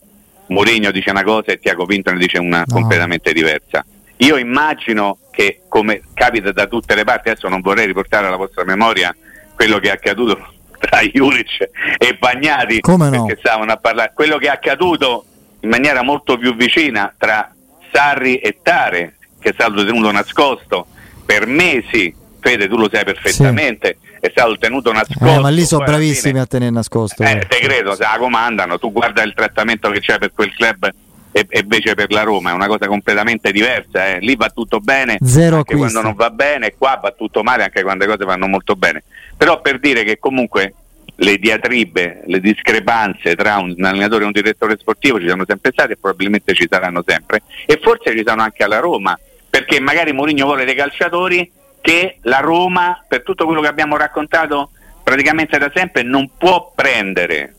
Mourinho 0.48 0.90
dice 0.90 1.10
una 1.10 1.22
cosa 1.22 1.52
e 1.52 1.60
Tiago 1.60 1.86
Pinto 1.86 2.10
ne 2.10 2.18
dice 2.18 2.38
una 2.38 2.64
no. 2.66 2.74
completamente 2.74 3.32
diversa. 3.32 3.84
Io 4.18 4.36
immagino 4.36 5.18
che, 5.30 5.62
come 5.68 6.02
capita 6.12 6.52
da 6.52 6.66
tutte 6.66 6.94
le 6.94 7.04
parti, 7.04 7.30
adesso 7.30 7.48
non 7.48 7.60
vorrei 7.60 7.86
riportare 7.86 8.26
alla 8.26 8.36
vostra 8.36 8.64
memoria 8.64 9.14
quello 9.54 9.78
che 9.78 9.88
è 9.88 9.92
accaduto 9.92 10.36
tra 10.78 11.00
Juric 11.00 11.70
e 11.96 12.16
Bagnati, 12.18 12.80
come 12.80 13.08
no? 13.08 13.24
perché 13.24 13.40
stavano 13.40 13.72
a 13.72 13.76
parlare, 13.76 14.12
quello 14.14 14.36
che 14.36 14.46
è 14.46 14.50
accaduto 14.50 15.24
in 15.60 15.68
maniera 15.68 16.02
molto 16.02 16.36
più 16.36 16.54
vicina 16.54 17.14
tra 17.16 17.54
Sarri 17.92 18.36
e 18.38 18.58
Tare, 18.62 19.16
che 19.40 19.50
è 19.50 19.52
stato 19.52 19.84
tenuto 19.84 20.10
nascosto 20.10 20.86
per 21.24 21.46
mesi, 21.46 22.14
Fede 22.40 22.68
tu 22.68 22.76
lo 22.76 22.88
sai 22.90 23.04
perfettamente, 23.04 23.98
sì. 24.00 24.16
è 24.20 24.30
stato 24.30 24.56
tenuto 24.58 24.92
nascosto. 24.92 25.26
Eh, 25.26 25.38
ma 25.38 25.50
lì 25.50 25.64
sono 25.64 25.84
bravissimi 25.84 26.38
a 26.38 26.46
tenere 26.46 26.70
nascosto. 26.70 27.22
Eh, 27.22 27.46
te 27.46 27.58
credo, 27.58 27.94
se 27.94 28.02
la 28.02 28.16
comandano, 28.18 28.78
tu 28.78 28.90
guarda 28.90 29.22
il 29.22 29.34
trattamento 29.34 29.90
che 29.90 30.00
c'è 30.00 30.18
per 30.18 30.32
quel 30.32 30.52
club 30.54 30.90
e, 31.32 31.46
invece 31.60 31.94
per 31.94 32.10
la 32.10 32.22
Roma 32.22 32.50
è 32.50 32.54
una 32.54 32.66
cosa 32.66 32.86
completamente 32.86 33.52
diversa, 33.52 34.06
eh. 34.06 34.18
lì 34.18 34.34
va 34.34 34.48
tutto 34.48 34.80
bene 34.80 35.18
Zero 35.22 35.56
anche 35.56 35.74
acquisto. 35.74 36.00
quando 36.00 36.00
non 36.00 36.14
va 36.16 36.30
bene, 36.30 36.74
qua 36.76 36.98
va 37.00 37.12
tutto 37.12 37.42
male 37.42 37.62
anche 37.64 37.82
quando 37.82 38.04
le 38.04 38.10
cose 38.10 38.24
vanno 38.24 38.48
molto 38.48 38.74
bene. 38.74 39.04
Però 39.36 39.60
per 39.60 39.78
dire 39.78 40.02
che 40.02 40.18
comunque 40.18 40.74
le 41.22 41.36
diatribe, 41.36 42.22
le 42.26 42.40
discrepanze 42.40 43.34
tra 43.36 43.58
un 43.58 43.74
allenatore 43.84 44.22
e 44.22 44.26
un 44.26 44.32
direttore 44.32 44.76
sportivo 44.78 45.20
ci 45.20 45.28
sono 45.28 45.44
sempre 45.46 45.70
state 45.72 45.92
e 45.92 45.96
probabilmente 45.96 46.54
ci 46.54 46.66
saranno 46.68 47.02
sempre 47.06 47.42
e 47.66 47.78
forse 47.82 48.16
ci 48.16 48.22
sono 48.26 48.42
anche 48.42 48.64
alla 48.64 48.78
Roma 48.78 49.18
perché 49.48 49.80
magari 49.80 50.12
Mourinho 50.12 50.46
vuole 50.46 50.64
dei 50.64 50.74
calciatori 50.74 51.50
che 51.80 52.18
la 52.22 52.38
Roma 52.38 53.04
per 53.06 53.22
tutto 53.22 53.44
quello 53.44 53.60
che 53.60 53.68
abbiamo 53.68 53.96
raccontato 53.96 54.70
praticamente 55.02 55.58
da 55.58 55.70
sempre 55.74 56.02
non 56.02 56.30
può 56.38 56.72
prendere 56.74 57.54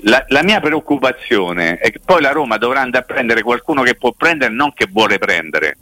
la, 0.00 0.24
la, 0.28 0.42
mia 0.42 0.60
preoccupazione 0.60 1.78
è 1.78 1.90
che 1.90 2.00
poi 2.04 2.20
la 2.20 2.32
Roma 2.32 2.56
dovrà 2.56 2.80
andare 2.80 3.04
a 3.04 3.06
prendere 3.06 3.42
qualcuno 3.42 3.82
che 3.82 3.94
può 3.94 4.12
prendere 4.12 4.52
non 4.52 4.72
che 4.74 4.88
vuole 4.90 5.18
prendere 5.18 5.76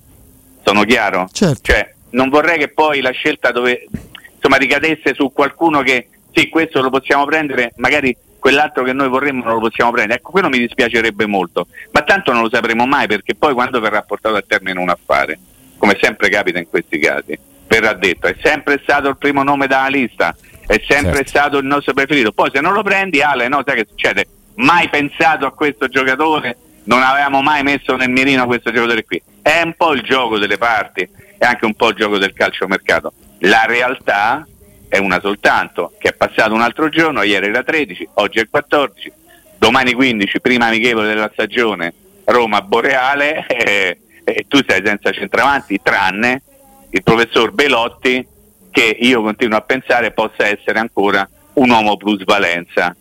sono 0.64 0.82
chiaro? 0.84 1.28
Certo. 1.30 1.72
Cioè, 1.72 1.94
non 2.10 2.30
vorrei 2.30 2.58
che 2.58 2.68
poi 2.68 3.02
la 3.02 3.10
scelta 3.10 3.52
dove, 3.52 3.86
insomma, 4.34 4.56
ricadesse 4.56 5.14
su 5.14 5.30
qualcuno 5.32 5.82
che 5.82 6.08
sì, 6.34 6.48
questo 6.48 6.82
lo 6.82 6.90
possiamo 6.90 7.24
prendere, 7.24 7.72
magari 7.76 8.16
quell'altro 8.38 8.82
che 8.82 8.92
noi 8.92 9.08
vorremmo 9.08 9.44
non 9.44 9.54
lo 9.54 9.60
possiamo 9.60 9.90
prendere. 9.90 10.18
Ecco, 10.18 10.32
quello 10.32 10.48
mi 10.48 10.58
dispiacerebbe 10.58 11.26
molto, 11.26 11.68
ma 11.92 12.02
tanto 12.02 12.32
non 12.32 12.42
lo 12.42 12.50
sapremo 12.50 12.86
mai 12.86 13.06
perché 13.06 13.34
poi 13.34 13.54
quando 13.54 13.80
verrà 13.80 14.02
portato 14.02 14.36
a 14.36 14.44
termine 14.46 14.78
un 14.78 14.90
affare, 14.90 15.38
come 15.78 15.96
sempre 16.00 16.28
capita 16.28 16.58
in 16.58 16.68
questi 16.68 16.98
casi, 16.98 17.38
verrà 17.66 17.94
detto 17.94 18.26
è 18.26 18.36
sempre 18.42 18.80
stato 18.82 19.08
il 19.08 19.16
primo 19.16 19.42
nome 19.42 19.66
dalla 19.66 19.88
lista, 19.88 20.36
è 20.66 20.80
sempre 20.86 21.24
certo. 21.24 21.28
stato 21.28 21.58
il 21.58 21.66
nostro 21.66 21.94
preferito. 21.94 22.32
Poi 22.32 22.50
se 22.52 22.60
non 22.60 22.72
lo 22.72 22.82
prendi, 22.82 23.22
Ale, 23.22 23.48
no, 23.48 23.62
sai 23.64 23.76
che 23.76 23.86
succede? 23.88 24.26
Mai 24.56 24.88
pensato 24.88 25.46
a 25.46 25.52
questo 25.52 25.88
giocatore, 25.88 26.56
non 26.84 27.02
avevamo 27.02 27.40
mai 27.40 27.62
messo 27.62 27.96
nel 27.96 28.10
mirino 28.10 28.46
questo 28.46 28.72
giocatore 28.72 29.04
qui. 29.04 29.22
È 29.40 29.62
un 29.62 29.74
po' 29.74 29.92
il 29.92 30.02
gioco 30.02 30.38
delle 30.38 30.58
parti, 30.58 31.08
è 31.38 31.44
anche 31.44 31.64
un 31.64 31.74
po' 31.74 31.88
il 31.88 31.96
gioco 31.96 32.18
del 32.18 32.32
calciomercato. 32.32 33.12
La 33.40 33.64
realtà 33.66 34.46
è 34.94 34.98
una 34.98 35.18
soltanto, 35.18 35.92
che 35.98 36.10
è 36.10 36.12
passato 36.12 36.54
un 36.54 36.60
altro 36.60 36.88
giorno, 36.88 37.24
ieri 37.24 37.48
era 37.48 37.64
13, 37.64 38.10
oggi 38.14 38.38
è 38.38 38.48
14, 38.48 39.12
domani 39.58 39.92
15, 39.92 40.40
prima 40.40 40.66
amichevole 40.66 41.08
della 41.08 41.30
stagione, 41.32 41.92
Roma 42.26 42.62
Boreale, 42.62 43.44
e, 43.50 43.98
e 44.22 44.44
tu 44.46 44.60
sei 44.64 44.82
senza 44.84 45.10
centravanti, 45.10 45.80
tranne 45.82 46.42
il 46.90 47.02
professor 47.02 47.50
Belotti, 47.50 48.24
che 48.70 48.96
io 49.00 49.20
continuo 49.20 49.58
a 49.58 49.62
pensare 49.62 50.12
possa 50.12 50.46
essere 50.46 50.78
ancora 50.78 51.28
un 51.54 51.70
uomo 51.70 51.96
plusvalenza 51.96 52.94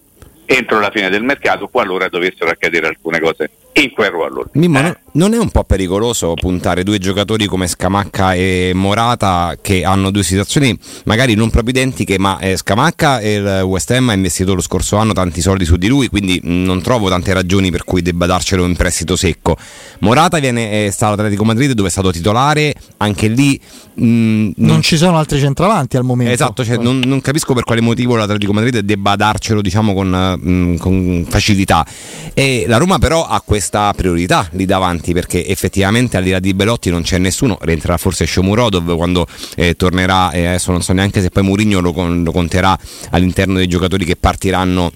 entro 0.45 0.79
la 0.79 0.89
fine 0.89 1.09
del 1.09 1.21
mercato, 1.21 1.67
qualora 1.67 2.09
dovessero 2.09 2.49
accadere 2.49 2.87
alcune 2.87 3.19
cose 3.19 3.49
in 3.73 3.91
quel 3.91 4.11
ruolo. 4.11 4.45
Mimmo, 4.53 4.79
eh. 4.79 4.97
non 5.13 5.33
è 5.33 5.37
un 5.37 5.49
po' 5.49 5.63
pericoloso 5.63 6.33
puntare 6.35 6.83
due 6.83 6.99
giocatori 6.99 7.45
come 7.47 7.67
Scamacca 7.67 8.33
e 8.33 8.71
Morata 8.75 9.57
che 9.61 9.83
hanno 9.83 10.11
due 10.11 10.23
situazioni 10.23 10.77
magari 11.05 11.33
non 11.33 11.49
proprio 11.49 11.71
identiche, 11.71 12.19
ma 12.19 12.37
eh, 12.39 12.55
Scamacca 12.55 13.19
e 13.19 13.33
il 13.33 13.61
West 13.63 13.89
Ham 13.91 14.09
ha 14.09 14.13
investito 14.13 14.53
lo 14.53 14.61
scorso 14.61 14.97
anno 14.97 15.13
tanti 15.13 15.41
soldi 15.41 15.65
su 15.65 15.77
di 15.77 15.87
lui, 15.87 16.07
quindi 16.07 16.39
non 16.43 16.81
trovo 16.81 17.09
tante 17.09 17.33
ragioni 17.33 17.71
per 17.71 17.83
cui 17.83 18.01
debba 18.01 18.25
darcelo 18.25 18.63
in 18.65 18.75
prestito 18.75 19.15
secco. 19.15 19.57
Morata 19.99 20.37
viene, 20.39 20.85
è 20.85 20.91
stato 20.91 21.13
all'Atletico 21.13 21.43
Madrid 21.43 21.71
dove 21.71 21.87
è 21.87 21.91
stato 21.91 22.11
titolare, 22.11 22.75
anche 22.97 23.27
lì 23.27 23.59
mh, 23.95 24.03
non, 24.03 24.53
non, 24.55 24.81
ci 24.81 24.97
sono 24.97 25.17
altri 25.17 25.39
centravanti 25.39 25.97
al 25.97 26.03
momento. 26.03 26.33
Esatto, 26.33 26.63
cioè, 26.63 26.77
non, 26.77 26.99
non, 26.99 27.21
capisco 27.21 27.53
per 27.53 27.63
quale 27.63 27.81
motivo 27.81 28.15
l'Atletico 28.15 28.53
Madrid 28.53 28.79
debba 28.79 29.15
darcelo 29.15 29.61
diciamo, 29.61 29.93
con, 29.93 30.09
mh, 30.09 30.77
con 30.77 31.25
facilità. 31.27 31.85
E 32.33 32.65
la 32.67 32.77
Roma 32.77 32.99
però 32.99 33.25
ha 33.25 33.41
questo 33.43 33.62
questa 33.63 33.93
priorità 33.93 34.45
lì 34.51 34.65
davanti 34.65 35.13
perché 35.13 35.47
effettivamente 35.47 36.17
al 36.17 36.23
di 36.23 36.31
là 36.31 36.39
di 36.39 36.53
Belotti 36.53 36.89
non 36.89 37.01
c'è 37.01 37.17
nessuno, 37.17 37.57
rientrerà 37.61 37.95
forse 37.95 38.25
Shomurodov 38.25 38.93
quando 38.97 39.25
eh, 39.55 39.75
tornerà 39.75 40.31
e 40.31 40.45
adesso 40.47 40.71
non 40.71 40.81
so 40.81 40.91
neanche 40.91 41.21
se 41.21 41.29
poi 41.29 41.43
Mourinho 41.43 41.79
lo, 41.79 41.93
lo 41.93 42.31
conterà 42.33 42.77
all'interno 43.11 43.53
dei 43.53 43.67
giocatori 43.67 44.03
che 44.03 44.17
partiranno 44.17 44.91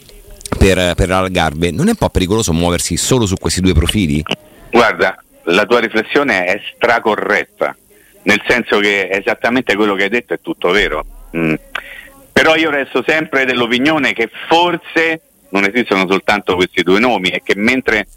per, 0.60 0.96
per 0.96 1.12
Algarve. 1.12 1.72
Non 1.72 1.88
è 1.88 1.92
un 1.92 1.96
po' 1.96 2.10
pericoloso 2.10 2.52
muoversi 2.52 2.98
solo 2.98 3.26
su 3.26 3.36
questi 3.38 3.62
due 3.62 3.72
profili? 3.72 4.22
Guarda, 4.70 5.24
la 5.44 5.64
tua 5.64 5.80
riflessione 5.80 6.44
è 6.44 6.60
stracorretta, 6.76 7.74
nel 8.24 8.42
senso 8.46 8.80
che 8.80 9.08
esattamente 9.10 9.78
quello 9.78 9.96
che 9.96 10.04
hai 10.04 10.10
detto 10.10 10.34
è 10.34 10.42
tutto 10.42 10.72
vero. 10.72 11.06
Mm. 11.38 11.54
Però 12.34 12.56
io 12.56 12.70
resto 12.70 13.02
sempre 13.08 13.46
dell'opinione 13.46 14.12
che 14.12 14.30
forse 14.50 15.22
non 15.52 15.64
esistono 15.64 16.06
soltanto 16.10 16.56
questi 16.56 16.84
due 16.84 17.00
nomi 17.00 17.30
e 17.30 17.42
che 17.42 17.54
mentre 17.56 18.08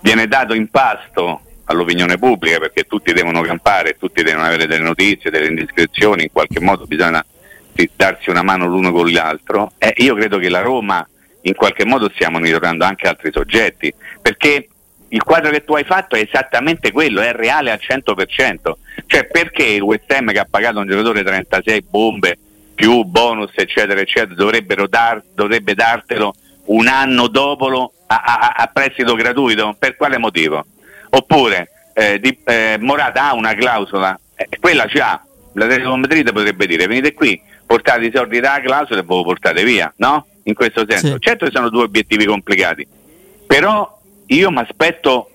viene 0.00 0.26
dato 0.26 0.54
in 0.54 0.68
pasto 0.68 1.42
all'opinione 1.64 2.18
pubblica 2.18 2.58
perché 2.58 2.84
tutti 2.84 3.12
devono 3.12 3.42
campare, 3.42 3.96
tutti 3.98 4.22
devono 4.22 4.44
avere 4.44 4.66
delle 4.66 4.82
notizie, 4.82 5.30
delle 5.30 5.46
indiscrezioni, 5.46 6.24
in 6.24 6.32
qualche 6.32 6.60
modo 6.60 6.86
bisogna 6.86 7.24
darsi 7.96 8.30
una 8.30 8.42
mano 8.42 8.66
l'uno 8.66 8.92
con 8.92 9.10
l'altro. 9.10 9.72
Eh, 9.78 9.94
io 9.98 10.14
credo 10.14 10.38
che 10.38 10.48
la 10.48 10.60
Roma 10.60 11.06
in 11.42 11.54
qualche 11.54 11.86
modo 11.86 12.10
stia 12.12 12.28
monitorando 12.28 12.84
anche 12.84 13.08
altri 13.08 13.30
soggetti, 13.32 13.92
perché 14.20 14.68
il 15.08 15.22
quadro 15.22 15.50
che 15.50 15.64
tu 15.64 15.74
hai 15.74 15.84
fatto 15.84 16.16
è 16.16 16.20
esattamente 16.20 16.92
quello, 16.92 17.20
è 17.20 17.32
reale 17.32 17.70
al 17.70 17.80
100%. 17.80 18.72
Cioè 19.06 19.26
perché 19.26 19.64
il 19.64 19.82
West 19.82 20.10
Ham 20.12 20.30
che 20.30 20.38
ha 20.38 20.46
pagato 20.48 20.80
un 20.80 20.86
giocatore 20.86 21.22
36 21.22 21.84
bombe 21.88 22.38
più 22.74 23.02
bonus 23.04 23.52
eccetera 23.54 24.00
eccetera 24.00 24.86
dar, 24.86 25.22
dovrebbe 25.34 25.74
dartelo 25.74 26.34
un 26.66 26.86
anno 26.86 27.26
dopo 27.26 27.68
a, 28.12 28.22
a, 28.22 28.54
a 28.56 28.66
prestito 28.66 29.14
gratuito? 29.14 29.76
Per 29.78 29.96
quale 29.96 30.18
motivo? 30.18 30.64
Oppure 31.10 31.70
eh, 31.94 32.18
di, 32.18 32.36
eh, 32.44 32.76
Morata 32.80 33.30
ha 33.30 33.34
una 33.34 33.54
clausola, 33.54 34.18
eh, 34.34 34.48
quella 34.58 34.86
c'ha, 34.88 35.22
l'Atletico 35.54 35.96
Madrid 35.96 36.32
potrebbe 36.32 36.66
dire 36.66 36.86
venite 36.86 37.14
qui, 37.14 37.40
portate 37.64 38.06
i 38.06 38.10
soldi 38.12 38.40
dalla 38.40 38.60
clausola 38.60 39.00
e 39.00 39.04
voi 39.04 39.22
portate 39.22 39.62
via, 39.62 39.92
no? 39.96 40.26
In 40.44 40.54
questo 40.54 40.84
senso. 40.88 41.12
Sì. 41.12 41.16
Certo 41.20 41.44
che 41.44 41.52
sono 41.52 41.68
due 41.68 41.84
obiettivi 41.84 42.24
complicati, 42.24 42.86
però 43.46 43.98
io 44.26 44.50
mi 44.50 44.58
aspetto 44.58 45.30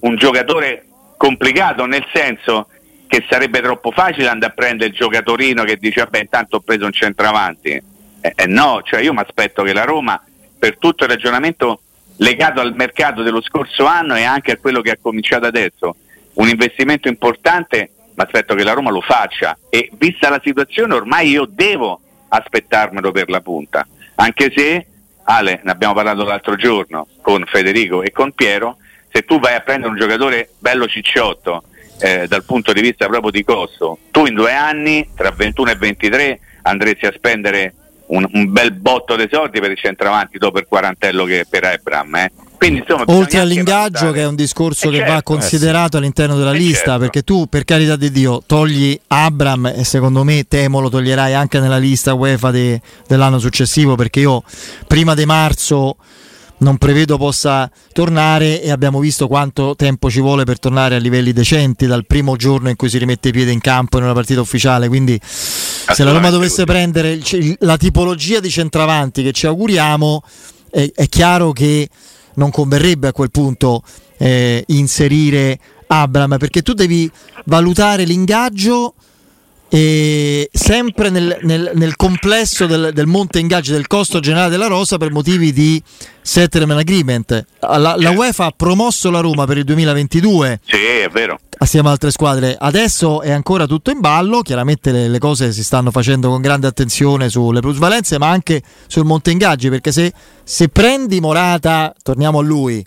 un 0.00 0.16
giocatore 0.16 0.84
complicato 1.16 1.86
nel 1.86 2.04
senso 2.12 2.68
che 3.06 3.24
sarebbe 3.28 3.60
troppo 3.60 3.90
facile 3.90 4.28
andare 4.28 4.52
a 4.52 4.54
prendere 4.54 4.90
il 4.90 4.96
giocatorino 4.96 5.64
che 5.64 5.76
dice 5.76 6.02
vabbè 6.02 6.18
intanto 6.18 6.56
ho 6.56 6.60
preso 6.60 6.84
un 6.84 6.92
centravanti. 6.92 7.82
Eh, 8.20 8.32
eh 8.34 8.46
no, 8.46 8.80
cioè 8.82 9.00
io 9.00 9.12
mi 9.12 9.20
aspetto 9.20 9.62
che 9.62 9.72
la 9.72 9.84
Roma 9.84 10.20
per 10.58 10.78
tutto 10.78 11.04
il 11.04 11.10
ragionamento 11.10 11.80
legato 12.16 12.60
al 12.60 12.74
mercato 12.74 13.22
dello 13.22 13.42
scorso 13.42 13.86
anno 13.86 14.16
e 14.16 14.22
anche 14.22 14.52
a 14.52 14.56
quello 14.56 14.80
che 14.80 14.90
ha 14.90 14.98
cominciato 15.00 15.46
adesso, 15.46 15.96
un 16.34 16.48
investimento 16.48 17.08
importante, 17.08 17.90
mi 18.14 18.24
aspetto 18.24 18.54
che 18.54 18.64
la 18.64 18.72
Roma 18.72 18.90
lo 18.90 19.00
faccia. 19.00 19.56
E 19.68 19.90
vista 19.94 20.28
la 20.28 20.40
situazione 20.42 20.94
ormai 20.94 21.28
io 21.30 21.46
devo 21.48 22.00
aspettarmelo 22.28 23.12
per 23.12 23.28
la 23.28 23.40
punta, 23.40 23.86
anche 24.16 24.52
se 24.54 24.86
Ale, 25.24 25.60
ne 25.62 25.70
abbiamo 25.70 25.94
parlato 25.94 26.24
l'altro 26.24 26.56
giorno 26.56 27.06
con 27.20 27.44
Federico 27.46 28.02
e 28.02 28.10
con 28.10 28.32
Piero, 28.32 28.78
se 29.10 29.24
tu 29.24 29.38
vai 29.38 29.54
a 29.54 29.60
prendere 29.60 29.92
un 29.92 29.98
giocatore 29.98 30.50
bello 30.58 30.86
cicciotto 30.86 31.64
eh, 32.00 32.26
dal 32.26 32.44
punto 32.44 32.72
di 32.72 32.80
vista 32.80 33.06
proprio 33.06 33.30
di 33.30 33.44
costo, 33.44 33.98
tu 34.10 34.26
in 34.26 34.34
due 34.34 34.52
anni, 34.52 35.08
tra 35.14 35.30
21 35.30 35.70
e 35.70 35.76
23, 35.76 36.40
andresti 36.62 37.06
a 37.06 37.12
spendere 37.14 37.74
un, 38.12 38.26
un 38.32 38.52
bel 38.52 38.72
botto 38.72 39.16
dei 39.16 39.28
soldi 39.30 39.60
per 39.60 39.70
il 39.70 39.78
centravanti 39.78 40.38
dopo 40.38 40.58
il 40.58 40.66
quarantello 40.68 41.24
che 41.24 41.46
per 41.48 41.64
Ebram. 41.64 42.14
Eh. 42.16 42.32
Quindi, 42.56 42.78
insomma, 42.80 43.04
Oltre 43.06 43.40
all'ingaggio, 43.40 44.12
che 44.12 44.20
è 44.20 44.26
un 44.26 44.36
discorso 44.36 44.88
eh 44.88 44.90
che 44.90 44.96
certo, 44.98 45.12
va 45.12 45.22
considerato 45.22 45.86
eh 45.86 45.90
sì. 45.90 45.96
all'interno 45.96 46.36
della 46.36 46.52
eh 46.52 46.58
lista, 46.58 46.84
certo. 46.84 46.98
perché 47.00 47.22
tu, 47.22 47.46
per 47.48 47.64
carità 47.64 47.96
di 47.96 48.10
Dio, 48.10 48.42
togli 48.46 48.98
Abram 49.08 49.66
e 49.74 49.84
secondo 49.84 50.22
me 50.22 50.44
temo 50.46 50.80
lo 50.80 50.88
toglierai 50.88 51.34
anche 51.34 51.58
nella 51.58 51.78
lista 51.78 52.14
UEFA 52.14 52.50
de, 52.50 52.80
dell'anno 53.08 53.38
successivo, 53.38 53.96
perché 53.96 54.20
io 54.20 54.44
prima 54.86 55.14
di 55.14 55.24
marzo 55.24 55.96
non 56.58 56.78
prevedo 56.78 57.16
possa 57.18 57.68
tornare 57.92 58.62
e 58.62 58.70
abbiamo 58.70 59.00
visto 59.00 59.26
quanto 59.26 59.74
tempo 59.74 60.08
ci 60.08 60.20
vuole 60.20 60.44
per 60.44 60.60
tornare 60.60 60.94
a 60.94 60.98
livelli 60.98 61.32
decenti 61.32 61.86
dal 61.86 62.06
primo 62.06 62.36
giorno 62.36 62.68
in 62.68 62.76
cui 62.76 62.88
si 62.88 62.98
rimette 62.98 63.32
piede 63.32 63.50
in 63.50 63.60
campo 63.60 63.98
in 63.98 64.04
una 64.04 64.12
partita 64.12 64.40
ufficiale. 64.40 64.86
Quindi 64.86 65.20
se 65.92 66.04
la 66.04 66.12
Roma 66.12 66.30
dovesse 66.30 66.64
prendere 66.64 67.20
la 67.60 67.76
tipologia 67.76 68.40
di 68.40 68.50
centravanti 68.50 69.22
che 69.22 69.32
ci 69.32 69.46
auguriamo, 69.46 70.22
è, 70.70 70.90
è 70.94 71.08
chiaro 71.08 71.52
che 71.52 71.88
non 72.34 72.50
converrebbe 72.50 73.08
a 73.08 73.12
quel 73.12 73.30
punto 73.30 73.82
eh, 74.18 74.62
inserire 74.68 75.58
Abram 75.88 76.38
perché 76.38 76.62
tu 76.62 76.72
devi 76.72 77.10
valutare 77.46 78.04
l'ingaggio 78.04 78.94
e 79.74 80.50
sempre 80.52 81.08
nel, 81.08 81.38
nel, 81.44 81.70
nel 81.72 81.96
complesso 81.96 82.66
del, 82.66 82.90
del, 82.92 83.06
monte 83.06 83.38
ingaggi 83.38 83.72
del 83.72 83.86
costo 83.86 84.20
generale 84.20 84.50
della 84.50 84.66
rosa 84.66 84.98
per 84.98 85.10
motivi 85.10 85.50
di 85.50 85.82
settlement 86.20 86.78
agreement. 86.78 87.46
La, 87.60 87.94
la, 87.96 88.10
UEFA 88.10 88.44
ha 88.44 88.52
promosso 88.54 89.10
la 89.10 89.20
Roma 89.20 89.46
per 89.46 89.56
il 89.56 89.64
2022. 89.64 90.60
Sì, 90.66 90.76
è 90.76 91.08
vero. 91.08 91.38
Assieme 91.56 91.86
ad 91.86 91.94
altre 91.94 92.10
squadre. 92.10 92.54
Adesso 92.60 93.22
è 93.22 93.30
ancora 93.30 93.64
tutto 93.64 93.90
in 93.90 94.00
ballo. 94.00 94.42
Chiaramente 94.42 94.92
le, 94.92 95.08
le 95.08 95.18
cose 95.18 95.52
si 95.52 95.64
stanno 95.64 95.90
facendo 95.90 96.28
con 96.28 96.42
grande 96.42 96.66
attenzione 96.66 97.30
sulle 97.30 97.60
plusvalenze, 97.60 98.18
ma 98.18 98.28
anche 98.28 98.60
sul 98.86 99.06
monte 99.06 99.30
ingaggi. 99.30 99.70
Perché 99.70 99.90
se, 99.90 100.12
se 100.44 100.68
prendi 100.68 101.18
Morata, 101.18 101.94
torniamo 102.02 102.40
a 102.40 102.42
lui, 102.42 102.84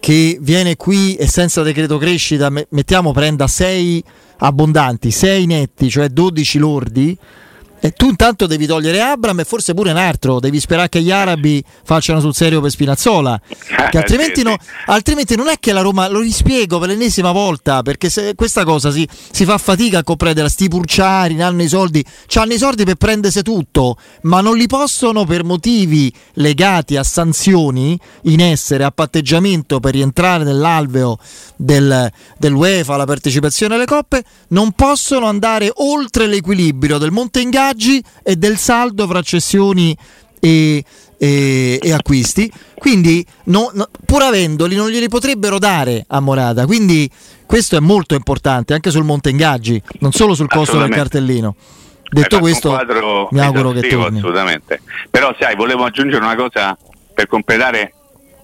che 0.00 0.38
viene 0.40 0.76
qui 0.76 1.14
e 1.16 1.28
senza 1.28 1.62
decreto 1.62 1.98
crescita, 1.98 2.50
mettiamo 2.70 3.12
prenda 3.12 3.46
6 3.46 4.04
abbondanti, 4.38 5.10
6 5.10 5.46
netti, 5.46 5.88
cioè 5.90 6.08
12 6.08 6.58
lordi, 6.58 7.18
e 7.78 7.92
tu 7.92 8.08
intanto 8.08 8.46
devi 8.46 8.66
togliere 8.66 9.00
Abram 9.00 9.40
e 9.40 9.44
forse 9.44 9.74
pure 9.74 9.90
un 9.90 9.96
altro, 9.96 10.40
devi 10.40 10.58
sperare 10.60 10.88
che 10.88 11.02
gli 11.02 11.10
arabi 11.10 11.62
facciano 11.84 12.20
sul 12.20 12.34
serio 12.34 12.60
per 12.60 12.70
Spinazzola, 12.70 13.40
che 13.90 13.98
altrimenti, 13.98 14.42
no, 14.42 14.56
altrimenti 14.86 15.36
non 15.36 15.48
è 15.48 15.58
che 15.60 15.72
la 15.72 15.82
Roma, 15.82 16.08
lo 16.08 16.20
rispiego 16.20 16.78
per 16.78 16.88
l'ennesima 16.88 17.32
volta, 17.32 17.82
perché 17.82 18.10
questa 18.34 18.64
cosa 18.64 18.90
si, 18.90 19.06
si 19.30 19.44
fa 19.44 19.58
fatica 19.58 19.98
a 19.98 20.04
comprendere, 20.04 20.48
sti 20.48 20.68
purciari, 20.68 21.40
hanno 21.42 21.62
i 21.62 21.68
soldi, 21.68 22.04
hanno 22.34 22.54
i 22.54 22.58
soldi 22.58 22.84
per 22.84 22.96
prendersi 22.96 23.42
tutto, 23.42 23.96
ma 24.22 24.40
non 24.40 24.56
li 24.56 24.66
possono 24.66 25.24
per 25.24 25.44
motivi 25.44 26.12
legati 26.34 26.96
a 26.96 27.02
sanzioni 27.02 27.98
in 28.22 28.40
essere, 28.40 28.84
a 28.84 28.90
patteggiamento 28.90 29.80
per 29.80 29.92
rientrare 29.92 30.44
nell'alveo 30.44 31.18
del, 31.56 32.10
dell'UEFA, 32.38 32.96
la 32.96 33.04
partecipazione 33.04 33.74
alle 33.74 33.84
coppe, 33.84 34.24
non 34.48 34.72
possono 34.72 35.26
andare 35.26 35.70
oltre 35.74 36.26
l'equilibrio 36.26 36.98
del 36.98 37.10
monte 37.10 37.40
ingaggi 37.40 37.64
ingaggi 37.66 38.02
e 38.22 38.36
del 38.36 38.56
saldo 38.56 39.06
fra 39.06 39.22
cessioni 39.22 39.96
e, 40.40 40.84
e, 41.18 41.78
e 41.82 41.92
acquisti. 41.92 42.50
Quindi, 42.78 43.24
no, 43.44 43.70
no, 43.74 43.88
pur 44.04 44.22
avendoli, 44.22 44.76
non 44.76 44.88
glieli 44.88 45.08
potrebbero 45.08 45.58
dare 45.58 46.04
a 46.08 46.20
Morata. 46.20 46.66
Quindi, 46.66 47.10
questo 47.46 47.76
è 47.76 47.80
molto 47.80 48.14
importante 48.14 48.74
anche 48.74 48.90
sul 48.90 49.04
monte 49.04 49.30
ingaggi, 49.30 49.80
non 50.00 50.12
solo 50.12 50.34
sul 50.34 50.48
costo 50.48 50.78
del 50.78 50.90
cartellino. 50.90 51.56
Detto 52.08 52.38
questo, 52.38 52.78
mi 53.30 53.40
auguro 53.40 53.72
che 53.72 53.88
torni. 53.88 54.18
Assolutamente. 54.18 54.80
Però, 55.10 55.34
sai, 55.38 55.56
volevo 55.56 55.84
aggiungere 55.84 56.22
una 56.22 56.36
cosa 56.36 56.76
per 57.12 57.26
completare 57.26 57.92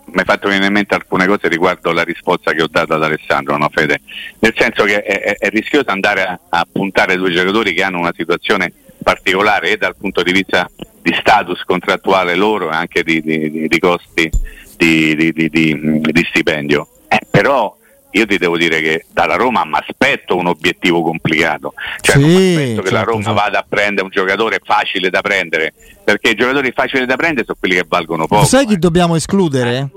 mi 0.05 0.19
hai 0.19 0.25
fatto 0.25 0.49
venire 0.49 0.67
in 0.67 0.73
mente 0.73 0.95
alcune 0.95 1.27
cose 1.27 1.49
riguardo 1.49 1.93
la 1.93 2.03
risposta 2.03 2.53
che 2.53 2.63
ho 2.63 2.69
dato 2.69 2.95
ad 2.95 3.03
Alessandro, 3.03 3.57
no, 3.57 3.71
Fede? 3.73 4.01
Nel 4.41 4.53
senso 4.57 4.85
che 4.85 5.03
è, 5.03 5.21
è, 5.21 5.37
è 5.39 5.49
rischioso 5.49 5.91
andare 5.91 6.23
a, 6.23 6.39
a, 6.49 6.67
puntare 6.71 7.17
due 7.17 7.31
giocatori 7.31 7.73
che 7.73 7.83
hanno 7.83 7.99
una 7.99 8.13
situazione 8.15 8.73
particolare 9.03 9.71
e 9.71 9.77
dal 9.77 9.97
punto 9.97 10.23
di 10.23 10.33
vista 10.33 10.71
di 11.01 11.15
status 11.19 11.63
contrattuale 11.65 12.35
loro 12.35 12.71
e 12.71 12.75
anche 12.75 13.03
di, 13.03 13.21
di, 13.21 13.67
di 13.69 13.79
costi 13.79 14.31
di, 14.77 15.33
di 15.33 16.27
stipendio. 16.31 16.89
Eh, 17.09 17.21
però 17.31 17.77
io 18.13 18.27
ti 18.27 18.37
devo 18.37 18.57
dire 18.57 18.81
che 18.81 19.07
dalla 19.11 19.37
Roma 19.37 19.65
mi 19.65 19.79
aspetto 19.79 20.37
un 20.37 20.47
obiettivo 20.47 21.03
complicato, 21.03 21.75
cioè 22.01 22.17
sì, 22.17 22.21
non 22.21 22.31
mi 22.31 22.47
aspetto 22.47 22.83
che 22.83 22.89
certo, 22.89 22.93
la 22.93 23.03
Roma 23.03 23.23
certo. 23.23 23.41
vada 23.41 23.59
a 23.59 23.65
prendere 23.67 24.03
un 24.03 24.11
giocatore 24.11 24.61
facile 24.63 25.09
da 25.09 25.21
prendere, 25.23 25.73
perché 26.05 26.31
i 26.31 26.35
giocatori 26.35 26.73
facili 26.73 27.07
da 27.07 27.17
prendere 27.17 27.47
sono 27.47 27.57
quelli 27.59 27.77
che 27.77 27.85
valgono 27.89 28.27
poco. 28.27 28.45
Sai 28.45 28.67
chi 28.67 28.75
eh. 28.75 28.79
dobbiamo 28.79 29.17
escludere? 29.17 29.89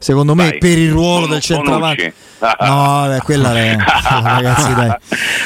Eh 0.00 0.06
secondo 0.08 0.34
me 0.34 0.50
Vai. 0.50 0.58
per 0.58 0.78
il 0.78 0.90
ruolo 0.90 1.26
del 1.26 1.40
centravanti 1.40 2.12
no 2.40 3.06
beh, 3.08 3.20
quella 3.24 3.52
è 3.56 3.76
ragazzi 4.22 4.74
dai. 4.74 4.86
No, 4.86 4.96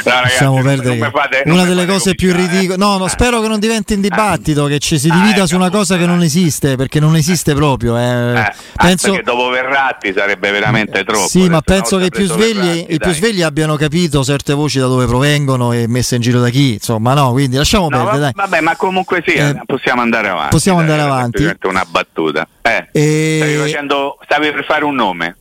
lasciamo 0.05 0.63
perdere 0.63 1.11
fate, 1.11 1.43
una 1.47 1.65
delle 1.65 1.87
cose 1.87 2.15
più 2.15 2.35
ridicole 2.35 2.77
no, 2.77 2.99
no 2.99 3.09
spero 3.09 3.41
che 3.41 3.49
non 3.49 3.59
diventi 3.59 3.95
un 3.95 4.03
dibattito 4.03 4.67
che 4.67 4.79
ci 4.79 4.99
si 4.99 5.09
ah, 5.09 5.15
divida 5.15 5.45
ah, 5.45 5.47
su 5.47 5.55
una 5.55 5.71
cosa 5.71 5.97
che 5.97 6.05
non 6.05 6.23
esiste 6.23 6.77
perché 6.77 7.01
non 7.01 7.17
esiste 7.17 7.55
proprio 7.55 7.97
eh. 7.97 8.41
Eh, 8.41 8.53
penso 8.77 9.13
che 9.13 9.23
dopo 9.23 9.49
Verratti 9.49 10.13
sarebbe 10.15 10.51
veramente 10.51 11.03
troppo 11.03 11.29
sì 11.29 11.49
ma 11.49 11.63
penso 11.63 11.97
che 11.97 12.07
i 12.07 12.11
più, 12.11 12.27
svegli, 12.27 12.57
Verratti, 12.57 12.95
i 12.95 12.99
più 12.99 13.13
svegli 13.13 13.43
abbiano 13.43 13.77
capito 13.77 14.23
certe 14.23 14.53
voci 14.53 14.79
da 14.79 14.87
dove 14.87 15.07
provengono 15.07 15.73
e 15.73 15.89
messe 15.89 16.17
in 16.17 16.21
giro 16.21 16.41
da 16.41 16.51
chi 16.51 16.75
insomma 16.75 17.15
no? 17.15 17.33
Quindi 17.33 17.57
lasciamo 17.57 17.89
no, 17.89 17.97
perdere 17.97 18.19
dai. 18.19 18.33
vabbè 18.35 18.61
ma 18.61 18.77
comunque 18.77 19.23
sì 19.27 19.33
eh, 19.33 19.63
possiamo 19.65 20.03
andare 20.03 20.29
avanti 20.29 20.51
possiamo 20.51 20.83
dai, 20.83 20.91
andare 20.91 21.09
avanti. 21.09 21.57
una 21.63 21.87
battuta 21.89 22.47
eh, 22.63 22.89
e... 22.93 23.41
stavi, 23.43 23.57
facendo, 23.57 24.19
stavi 24.25 24.53
per 24.53 24.65
fare 24.65 24.85
un 24.85 24.95
nome 24.95 25.37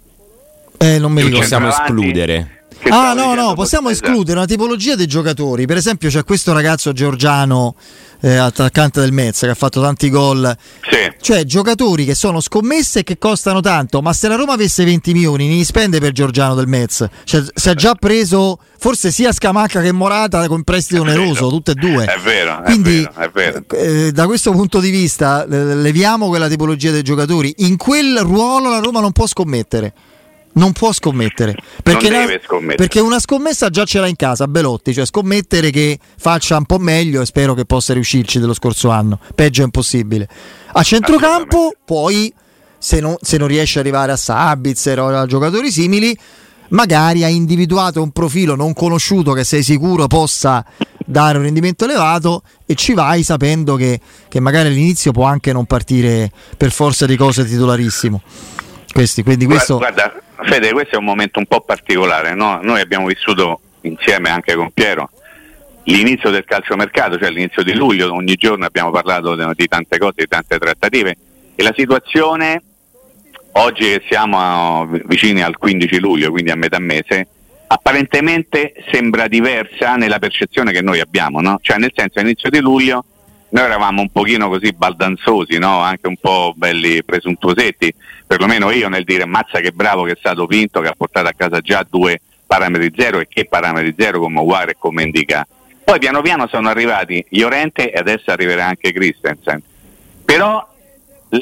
eh, 0.82 0.98
non 0.98 1.12
mi 1.12 1.22
ricordo. 1.22 1.42
Possiamo 1.42 1.68
escludere. 1.68 2.61
Ah 2.90 3.14
no 3.14 3.36
no, 3.36 3.54
possiamo 3.54 3.90
escludere 3.90 4.38
una 4.38 4.48
tipologia 4.48 4.96
dei 4.96 5.08
giocatori. 5.08 5.66
Per 5.66 5.78
esempio 5.78 6.10
c'è 6.10 6.24
questo 6.24 6.52
ragazzo 6.52 6.94
georgiano, 6.94 7.76
eh, 8.22 8.36
attaccante 8.36 9.00
del 9.00 9.12
Metz, 9.12 9.42
che 9.42 9.50
ha 9.50 9.56
fatto 9.56 9.82
tanti 9.82 10.10
gol. 10.10 10.56
Sì. 10.90 11.14
Cioè 11.20 11.44
giocatori 11.44 12.06
che 12.06 12.16
sono 12.16 12.40
scommesse 12.40 13.00
e 13.00 13.04
che 13.04 13.18
costano 13.18 13.62
tanto, 13.62 14.02
ma 14.02 14.14
se 14.14 14.28
la 14.28 14.36
Roma 14.36 14.54
avesse 14.54 14.84
20 14.84 15.14
milioni 15.14 15.56
ne 15.56 15.64
spende 15.64 16.00
per 16.00 16.12
Giorgiano 16.12 16.56
del 16.56 16.68
Metz. 16.68 17.08
Cioè, 17.24 17.44
si 17.54 17.70
è 17.70 17.76
già 17.76 17.94
preso 17.94 18.60
forse 18.80 19.12
sia 19.12 19.32
Scamacca 19.32 19.82
che 19.82 19.92
Morata 19.92 20.48
con 20.48 20.64
prestito 20.64 21.02
oneroso, 21.02 21.50
tutte 21.50 21.72
e 21.72 21.76
due. 21.76 22.06
È 22.06 22.20
vero, 22.20 22.62
Quindi, 22.64 23.04
è 23.04 23.30
vero, 23.32 23.58
è 23.58 23.64
vero. 23.70 24.06
Eh, 24.08 24.12
da 24.12 24.26
questo 24.26 24.52
punto 24.52 24.80
di 24.80 24.90
vista 24.90 25.46
leviamo 25.46 26.28
quella 26.28 26.48
tipologia 26.48 26.92
dei 26.92 27.04
giocatori. 27.04 27.54
In 27.58 27.78
quel 27.78 28.20
ruolo 28.22 28.70
la 28.70 28.80
Roma 28.80 29.00
non 29.00 29.12
può 29.12 29.28
scommettere 29.28 29.94
non 30.54 30.72
può 30.74 30.92
scommettere. 30.92 31.56
Perché, 31.82 32.08
una, 32.08 32.26
scommettere. 32.44 32.76
perché, 32.76 33.00
una, 33.00 33.20
scommessa 33.20 33.70
già 33.70 33.86
ce 33.86 34.00
l'ha 34.00 34.08
in 34.08 34.16
casa 34.16 34.48
Belotti 34.48 34.94
cioè 34.94 35.06
scommettere 35.06 35.70
che 35.70 36.00
faccia 36.18 36.58
un 36.58 36.66
po' 36.66 36.78
meglio 36.78 37.22
e 37.22 37.26
spero 37.26 37.54
che 37.54 37.66
possa 37.66 37.94
riuscirci 37.94 38.40
dello 38.40 38.54
scorso 38.54 38.90
anno. 38.90 39.20
Peggio 39.36 39.62
è 39.62 39.66
impossibile. 39.66 40.28
A 40.74 40.84
centrocampo 40.84 41.76
poi 41.86 42.34
se 42.78 43.00
non, 43.00 43.16
se 43.22 43.38
non 43.38 43.48
riesce 43.48 43.80
ad 43.80 43.86
arrivare 43.86 44.12
a 44.12 44.18
Sabitzer 44.18 45.00
o 45.00 45.08
a 45.08 45.26
giocatori 45.26 45.72
simili 45.72 46.18
magari 46.70 47.24
ha 47.24 47.28
individuato 47.28 48.02
un 48.02 48.12
profilo 48.12 48.56
non 48.56 48.74
conosciuto 48.74 49.34
che 49.34 49.44
sei 49.44 49.62
sicuro 49.62 50.08
possa 50.08 50.66
dare 51.06 51.38
un 51.38 51.44
rendimento 51.44 51.86
elevato 51.86 52.44
e 52.66 52.76
ci 52.76 52.94
vai 52.94 53.24
sapendo 53.24 53.76
che, 53.76 54.00
che 54.28 54.40
magari 54.40 54.70
all'inizio 54.70 55.12
può 55.12 55.26
anche 55.26 55.52
non 55.52 55.66
partire 55.66 56.32
per 56.58 56.72
forza 56.72 57.06
di 57.06 57.16
cose 57.18 57.46
titolarissimo. 57.46 58.22
Questi, 58.92 59.24
quindi 59.24 59.46
questo... 59.46 59.78
guarda, 59.78 60.14
Fede, 60.44 60.72
questo 60.72 60.96
è 60.96 60.98
un 60.98 61.06
momento 61.06 61.40
un 61.40 61.46
po' 61.46 61.62
particolare, 61.62 62.34
no? 62.34 62.60
Noi 62.62 62.82
abbiamo 62.82 63.08
vissuto 63.08 63.60
insieme 63.82 64.30
anche 64.30 64.56
con 64.56 64.72
Piero 64.72 65.10
l'inizio 65.86 66.30
del 66.30 66.46
calciomercato, 66.46 67.18
cioè 67.18 67.30
l'inizio 67.30 67.64
di 67.64 67.74
luglio, 67.74 68.14
ogni 68.14 68.36
giorno 68.36 68.66
abbiamo 68.66 68.92
parlato 68.92 69.36
di 69.54 69.68
tante 69.68 69.98
cose, 69.98 70.14
di 70.18 70.28
tante 70.28 70.58
trattative 70.58 71.18
e 71.56 71.64
la 71.64 71.74
situazione 71.76 72.62
oggi 73.54 73.84
che 73.84 74.04
siamo 74.08 74.88
vicini 75.06 75.42
al 75.42 75.58
15 75.58 76.00
luglio, 76.00 76.32
quindi 76.32 76.52
a 76.52 76.56
metà 76.56 76.80
mese, 76.80 77.28
apparentemente 77.68 78.74
sembra 78.92 79.28
diversa 79.28 79.96
nella 79.96 80.20
percezione 80.20 80.72
che 80.72 80.82
noi 80.82 81.00
abbiamo, 81.00 81.42
no? 81.42 81.60
Cioè 81.62 81.78
nel 81.78 81.92
senso 81.96 82.20
all'inizio 82.20 82.50
di 82.50 82.60
luglio 82.60 83.06
noi 83.52 83.66
eravamo 83.66 84.02
un 84.02 84.10
pochino 84.10 84.48
così 84.48 84.72
baldanzosi, 84.72 85.58
no? 85.58 85.80
anche 85.80 86.08
un 86.08 86.16
po' 86.18 86.54
belli 86.56 87.04
presuntuosetti, 87.04 87.94
perlomeno 88.32 88.72
io 88.72 88.88
nel 88.88 89.04
dire 89.04 89.26
mazza 89.26 89.60
che 89.60 89.74
bravo 89.74 90.04
che 90.04 90.14
è 90.14 90.18
stato 90.18 90.46
vinto, 90.46 90.80
che 90.80 90.88
ha 90.88 90.94
portato 90.96 91.28
a 91.28 91.34
casa 91.36 91.60
già 91.60 91.86
due 91.88 92.22
parametri 92.46 92.94
zero 92.96 93.20
e 93.20 93.28
che 93.28 93.44
parametri 93.44 93.94
zero 93.98 94.22
come 94.22 94.40
Uguare 94.40 94.72
e 94.72 94.76
come 94.80 95.04
Indica. 95.04 95.46
Poi 95.84 96.00
piano 96.00 96.22
piano 96.22 96.48
sono 96.48 96.70
arrivati 96.70 97.26
Llorente 97.32 97.92
e 97.92 98.00
adesso 98.00 98.32
arriverà 98.32 98.68
anche 98.68 98.94
Christensen. 98.94 99.62
Però 100.24 100.66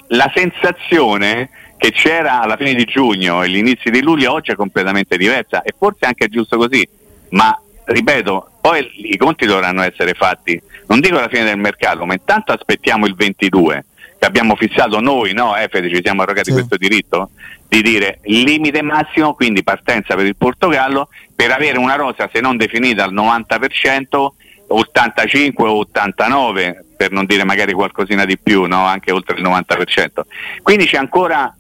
la 0.08 0.32
sensazione 0.34 1.52
che 1.78 1.92
c'era 1.92 2.42
alla 2.42 2.58
fine 2.58 2.74
di 2.74 2.86
giugno 2.86 3.44
e 3.44 3.50
gli 3.50 3.78
di 3.84 4.02
luglio 4.02 4.34
oggi 4.34 4.50
è 4.50 4.56
completamente 4.56 5.16
diversa 5.16 5.62
e 5.62 5.76
forse 5.78 6.08
anche 6.08 6.28
giusto 6.28 6.58
così, 6.58 6.88
ma 7.30 7.56
ripeto, 7.84 8.54
poi 8.62 8.90
i 9.12 9.18
conti 9.18 9.46
dovranno 9.46 9.84
essere 9.84 10.16
fatti, 10.16 10.60
non 10.88 11.02
dico 11.02 11.20
alla 11.20 11.30
fine 11.30 11.44
del 11.44 11.60
mercato, 11.60 12.04
ma 12.08 12.14
intanto 12.14 12.52
aspettiamo 12.52 13.06
il 13.06 13.14
22 13.14 13.86
che 14.20 14.26
abbiamo 14.26 14.56
fissato 14.56 15.00
noi, 15.00 15.34
no 15.34 15.56
Efede, 15.56 15.90
ci 15.90 16.02
siamo 16.04 16.24
arrogati 16.24 16.50
sì. 16.50 16.58
questo 16.58 16.76
diritto 16.76 17.30
di 17.68 17.82
dire 17.82 18.20
limite 18.24 18.82
massimo, 18.82 19.34
quindi 19.34 19.64
partenza 19.64 20.16
per 20.16 20.26
il 20.26 20.36
Portogallo, 20.36 21.08
per 21.34 21.52
avere 21.52 21.78
una 21.78 21.96
rosa 21.96 22.30
se 22.32 22.42
non 22.42 22.58
definita 22.58 23.06
al 23.06 23.14
90%, 23.14 24.28
85 24.68 25.68
o 25.68 25.78
89, 25.78 26.86
per 26.98 27.12
non 27.12 27.26
dire 27.26 27.46
magari 27.46 27.72
qualcosina 27.72 28.26
di 28.26 28.38
più, 28.38 28.66
no? 28.66 28.86
anche 28.86 29.12
oltre 29.12 29.38
il 29.38 29.44
90%. 29.44 30.22
Quindi 30.62 30.86
c'è 30.86 30.98
ancora 30.98 31.56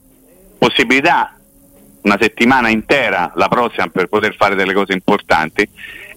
possibilità 0.57 1.33
una 2.01 2.17
settimana 2.19 2.69
intera 2.69 3.31
la 3.35 3.47
prossima 3.47 3.87
per 3.87 4.07
poter 4.07 4.35
fare 4.35 4.55
delle 4.55 4.73
cose 4.73 4.93
importanti. 4.93 5.67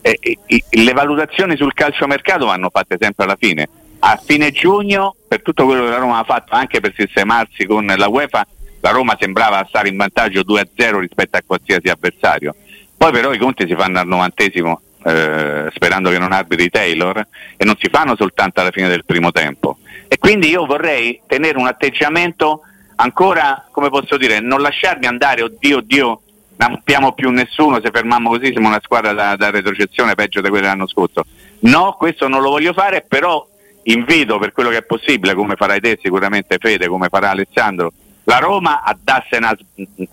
E, 0.00 0.18
e, 0.20 0.64
le 0.68 0.92
valutazioni 0.92 1.56
sul 1.56 1.72
calciomercato 1.72 2.46
vanno 2.46 2.70
fatte 2.70 2.96
sempre 2.98 3.24
alla 3.24 3.36
fine. 3.38 3.68
A 4.00 4.20
fine 4.22 4.50
giugno, 4.50 5.14
per 5.32 5.40
tutto 5.40 5.64
quello 5.64 5.84
che 5.84 5.88
la 5.88 5.96
Roma 5.96 6.18
ha 6.18 6.24
fatto, 6.24 6.52
anche 6.54 6.80
per 6.80 6.92
sistemarsi 6.94 7.64
con 7.64 7.86
la 7.86 8.06
UEFA, 8.06 8.46
la 8.80 8.90
Roma 8.90 9.16
sembrava 9.18 9.64
stare 9.66 9.88
in 9.88 9.96
vantaggio 9.96 10.40
2-0 10.40 10.98
rispetto 10.98 11.38
a 11.38 11.42
qualsiasi 11.46 11.88
avversario. 11.88 12.54
Poi 12.94 13.10
però 13.12 13.32
i 13.32 13.38
conti 13.38 13.66
si 13.66 13.74
fanno 13.74 13.98
al 13.98 14.06
novantesimo, 14.06 14.82
eh, 15.04 15.70
sperando 15.72 16.10
che 16.10 16.18
non 16.18 16.32
arbitri 16.32 16.68
Taylor, 16.68 17.26
e 17.56 17.64
non 17.64 17.76
si 17.78 17.88
fanno 17.90 18.14
soltanto 18.14 18.60
alla 18.60 18.70
fine 18.70 18.88
del 18.88 19.06
primo 19.06 19.32
tempo. 19.32 19.78
E 20.06 20.18
quindi 20.18 20.50
io 20.50 20.66
vorrei 20.66 21.22
tenere 21.26 21.56
un 21.56 21.66
atteggiamento 21.66 22.60
ancora, 22.96 23.66
come 23.70 23.88
posso 23.88 24.18
dire, 24.18 24.38
non 24.38 24.60
lasciarmi 24.60 25.06
andare, 25.06 25.40
oddio, 25.40 25.78
oddio, 25.78 26.20
non 26.56 26.72
abbiamo 26.72 27.12
più 27.12 27.30
nessuno, 27.30 27.80
se 27.82 27.88
fermiamo 27.90 28.28
così 28.28 28.50
siamo 28.52 28.68
una 28.68 28.80
squadra 28.82 29.14
da, 29.14 29.34
da 29.36 29.48
retrocessione 29.48 30.14
peggio 30.14 30.42
di 30.42 30.50
quella 30.50 30.66
dell'anno 30.66 30.86
scorso. 30.86 31.24
No, 31.60 31.94
questo 31.96 32.28
non 32.28 32.42
lo 32.42 32.50
voglio 32.50 32.74
fare, 32.74 33.02
però 33.08 33.48
invito 33.84 34.38
per 34.38 34.52
quello 34.52 34.70
che 34.70 34.78
è 34.78 34.82
possibile, 34.84 35.34
come 35.34 35.56
farai 35.56 35.80
te 35.80 35.98
sicuramente 36.00 36.58
Fede, 36.58 36.88
come 36.88 37.08
farà 37.08 37.30
Alessandro, 37.30 37.92
la 38.24 38.38
Roma 38.38 38.82
a 38.82 38.96
darsi 39.00 39.34
una, 39.36 39.56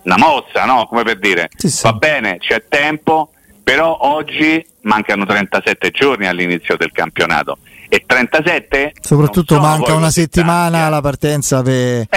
una 0.03 0.17
mossa, 0.17 0.65
no? 0.65 0.87
come 0.87 1.03
per 1.03 1.19
dire, 1.19 1.49
sì, 1.55 1.69
sì. 1.69 1.83
va 1.83 1.93
bene, 1.93 2.37
c'è 2.39 2.63
tempo, 2.67 3.31
però 3.63 3.97
oggi 4.01 4.65
mancano 4.81 5.25
37 5.25 5.91
giorni 5.91 6.27
all'inizio 6.27 6.75
del 6.77 6.91
campionato 6.91 7.57
e 7.91 8.03
37 8.05 8.93
soprattutto 9.01 9.59
manca 9.59 9.95
una 9.95 10.11
settimana 10.11 10.85
alla 10.85 11.01
partenza 11.01 11.63
per 11.63 12.07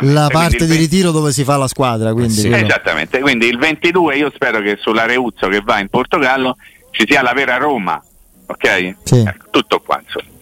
la 0.00 0.28
parte 0.30 0.66
di 0.66 0.74
ritiro 0.74 1.10
dove 1.10 1.32
si 1.32 1.44
fa 1.44 1.58
la 1.58 1.68
squadra 1.68 2.12
quindi 2.14 2.32
sì. 2.32 2.50
esattamente 2.50 3.20
quindi 3.20 3.46
il 3.46 3.58
22 3.58 4.16
io 4.16 4.32
spero 4.34 4.60
che 4.60 4.78
sulla 4.80 5.04
Reuzzo 5.04 5.48
che 5.48 5.60
va 5.62 5.80
in 5.80 5.88
Portogallo 5.88 6.56
ci 6.90 7.04
sia 7.06 7.20
la 7.20 7.34
vera 7.34 7.58
Roma 7.58 8.02
ok? 8.48 8.96
Sì. 9.04 9.30
Tutto 9.50 9.80
qua 9.80 10.00
insomma. 10.02 10.36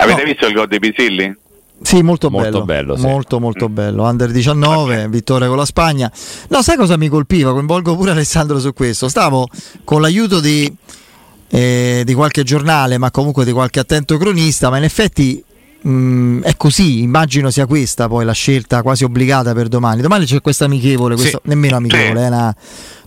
Avete 0.00 0.22
no. 0.22 0.28
visto 0.28 0.46
il 0.46 0.54
gol 0.54 0.68
di 0.68 0.78
Pisilli? 0.78 1.36
Sì, 1.82 2.02
molto, 2.02 2.30
molto 2.30 2.62
bello, 2.62 2.94
bello 2.94 2.96
sì. 2.96 3.06
molto 3.06 3.40
molto 3.40 3.68
mm. 3.68 3.74
bello. 3.74 4.02
Under 4.04 4.30
19, 4.30 4.94
okay. 4.94 5.08
vittoria 5.08 5.48
con 5.48 5.56
la 5.56 5.64
Spagna. 5.64 6.12
No, 6.48 6.62
sai 6.62 6.76
cosa 6.76 6.96
mi 6.96 7.08
colpiva? 7.08 7.52
Coinvolgo 7.52 7.96
pure 7.96 8.10
Alessandro 8.10 8.60
su 8.60 8.72
questo. 8.74 9.08
Stavo 9.08 9.48
con 9.84 10.00
l'aiuto 10.00 10.40
di 10.40 10.70
eh, 11.52 12.02
di 12.04 12.14
qualche 12.14 12.42
giornale, 12.42 12.98
ma 12.98 13.10
comunque 13.10 13.44
di 13.44 13.52
qualche 13.52 13.80
attento 13.80 14.16
cronista, 14.18 14.70
ma 14.70 14.78
in 14.78 14.84
effetti 14.84 15.42
mm, 15.86 16.42
è 16.42 16.56
così, 16.56 17.02
immagino 17.02 17.50
sia 17.50 17.66
questa 17.66 18.08
poi 18.08 18.24
la 18.24 18.32
scelta 18.32 18.82
quasi 18.82 19.04
obbligata 19.04 19.52
per 19.52 19.68
domani. 19.68 20.00
Domani 20.00 20.24
c'è 20.24 20.40
questa 20.40 20.64
amichevole, 20.66 21.16
sì. 21.16 21.20
questa, 21.22 21.40
nemmeno 21.44 21.76
amichevole, 21.76 22.18
sì. 22.18 22.24
è 22.24 22.28
una, 22.28 22.54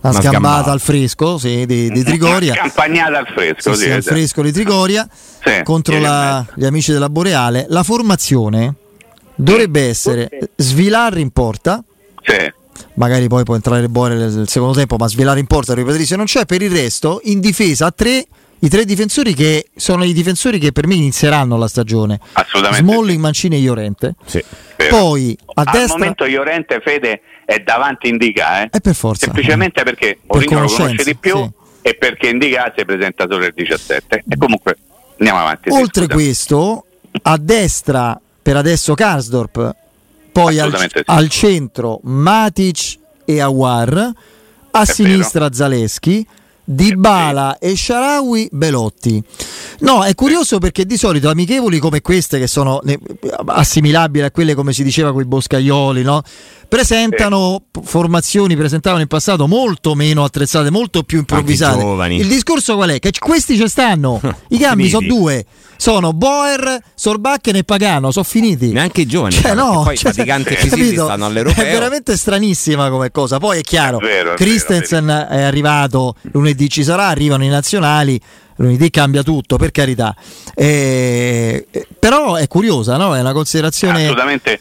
una, 0.00 0.10
una 0.10 0.12
scambata 0.12 0.70
al 0.70 0.80
fresco 0.80 1.38
sì, 1.38 1.66
di, 1.66 1.90
di, 1.90 2.02
Trigoria. 2.02 2.54
Campagnata 2.56 3.18
al 3.18 3.26
fresco, 3.26 3.74
sì, 3.74 3.90
al 3.90 4.02
fresco 4.02 4.42
di 4.42 4.52
Trigoria 4.52 5.08
contro 5.62 5.98
la, 5.98 6.44
gli 6.54 6.64
amici 6.64 6.92
della 6.92 7.08
Boreale. 7.08 7.66
La 7.68 7.82
formazione 7.82 8.74
dovrebbe 9.34 9.88
essere 9.88 10.28
Svilar 10.56 11.18
in 11.18 11.30
porta. 11.30 11.82
Sì 12.22 12.62
magari 12.94 13.28
poi 13.28 13.44
può 13.44 13.54
entrare 13.54 13.88
Bore 13.88 14.14
nel 14.14 14.48
secondo 14.48 14.74
tempo, 14.74 14.96
ma 14.96 15.08
svelare 15.08 15.40
in 15.40 15.46
porta 15.46 15.74
se 15.74 16.16
non 16.16 16.26
c'è. 16.26 16.44
Per 16.44 16.62
il 16.62 16.70
resto, 16.70 17.20
in 17.24 17.40
difesa 17.40 17.86
a 17.86 17.90
tre 17.90 18.26
i 18.64 18.68
tre 18.70 18.86
difensori 18.86 19.34
che 19.34 19.66
sono 19.76 20.04
i 20.04 20.14
difensori 20.14 20.58
che 20.58 20.72
per 20.72 20.86
me 20.86 20.94
inizieranno 20.94 21.58
la 21.58 21.68
stagione. 21.68 22.18
Assolutamente. 22.32 22.82
Smalling, 22.82 23.20
Mancini 23.20 23.56
e 23.56 23.58
Iorente. 23.58 24.14
Sì. 24.24 24.42
Poi 24.88 25.36
a 25.54 25.62
Al 25.64 25.72
destra... 25.72 25.98
momento 25.98 26.24
Iorente 26.24 26.80
Fede 26.82 27.20
è 27.44 27.58
davanti 27.58 28.08
Indica, 28.08 28.62
eh? 28.62 28.68
È 28.70 28.80
per 28.80 28.94
forza. 28.94 29.26
Semplicemente 29.26 29.82
eh. 29.82 29.84
perché 29.84 30.18
Mourinho 30.26 30.60
lo 30.60 30.66
conosce 30.66 31.04
di 31.04 31.14
più 31.14 31.36
sì. 31.36 31.50
e 31.82 31.94
perché 31.94 32.28
Indica 32.28 32.72
si 32.74 32.84
presenta 32.86 33.26
solo 33.28 33.44
il 33.44 33.52
17. 33.54 34.24
E 34.26 34.36
comunque 34.38 34.78
andiamo 35.18 35.40
avanti. 35.40 35.68
Oltre 35.70 36.06
questo, 36.08 36.86
a 37.20 37.36
destra 37.36 38.18
per 38.40 38.56
adesso 38.56 38.94
Karsdorp 38.94 39.76
poi 40.32 40.58
al, 40.58 40.74
sì. 40.76 41.02
al, 41.04 41.28
centro 41.28 42.00
Matic 42.02 42.98
e 43.26 43.40
Awar, 43.40 44.12
a 44.70 44.80
È 44.80 44.84
sinistra 44.86 45.48
vero. 45.48 45.54
Zaleschi, 45.54 46.26
Dybala 46.64 47.58
e 47.58 47.76
Sharawi 47.76 48.48
Belotti. 48.50 49.22
No, 49.80 50.02
è 50.04 50.14
curioso 50.14 50.58
perché 50.58 50.86
di 50.86 50.96
solito 50.96 51.28
amichevoli 51.28 51.78
come 51.78 52.00
queste, 52.00 52.38
che 52.38 52.46
sono 52.46 52.80
assimilabili 53.46 54.24
a 54.24 54.30
quelle 54.30 54.54
come 54.54 54.72
si 54.72 54.82
diceva 54.82 55.12
con 55.12 55.22
i 55.22 55.26
boscaioli, 55.26 56.02
no? 56.02 56.22
presentano 56.74 57.66
formazioni, 57.84 58.56
presentavano 58.56 59.02
in 59.02 59.06
passato 59.06 59.46
molto 59.46 59.94
meno 59.94 60.24
attrezzate, 60.24 60.70
molto 60.70 61.02
più 61.02 61.18
improvvisate. 61.18 62.12
Il 62.14 62.26
discorso 62.26 62.74
qual 62.74 62.90
è? 62.90 62.98
Che 62.98 63.12
questi 63.18 63.56
ci 63.56 63.68
stanno, 63.68 64.20
i 64.48 64.58
cambi 64.58 64.88
sono 64.88 65.06
due. 65.06 65.44
Sono 65.76 66.12
Boer, 66.12 66.78
Sorbakken 66.94 67.56
e 67.56 67.64
Pagano, 67.64 68.12
sono 68.12 68.24
finiti. 68.24 68.70
Neanche 68.70 69.02
i 69.02 69.06
giovani. 69.06 69.34
Cioè, 69.34 69.54
no, 69.54 69.82
poi 69.82 69.96
cioè, 69.96 70.12
Faticante 70.12 70.56
e 70.56 70.92
stanno 70.94 71.26
all'Europeo. 71.26 71.64
È 71.64 71.72
veramente 71.72 72.16
stranissima 72.16 72.88
come 72.90 73.10
cosa. 73.10 73.38
Poi 73.38 73.58
è 73.58 73.60
chiaro, 73.60 73.98
è 73.98 74.04
vero, 74.04 74.32
è 74.32 74.36
Christensen 74.36 75.04
vero, 75.04 75.28
è 75.28 75.42
arrivato, 75.42 76.14
lunedì 76.30 76.53
ci 76.68 76.82
sarà, 76.82 77.08
arrivano 77.08 77.44
i 77.44 77.48
nazionali 77.48 78.20
lunedì 78.56 78.90
cambia 78.90 79.22
tutto, 79.22 79.56
per 79.56 79.70
carità. 79.70 80.14
Eh, 80.54 81.66
però 81.98 82.36
è 82.36 82.46
curiosa, 82.46 82.96
no? 82.96 83.14
È 83.16 83.20
una 83.20 83.32
considerazione. 83.32 84.04
Assolutamente, 84.04 84.60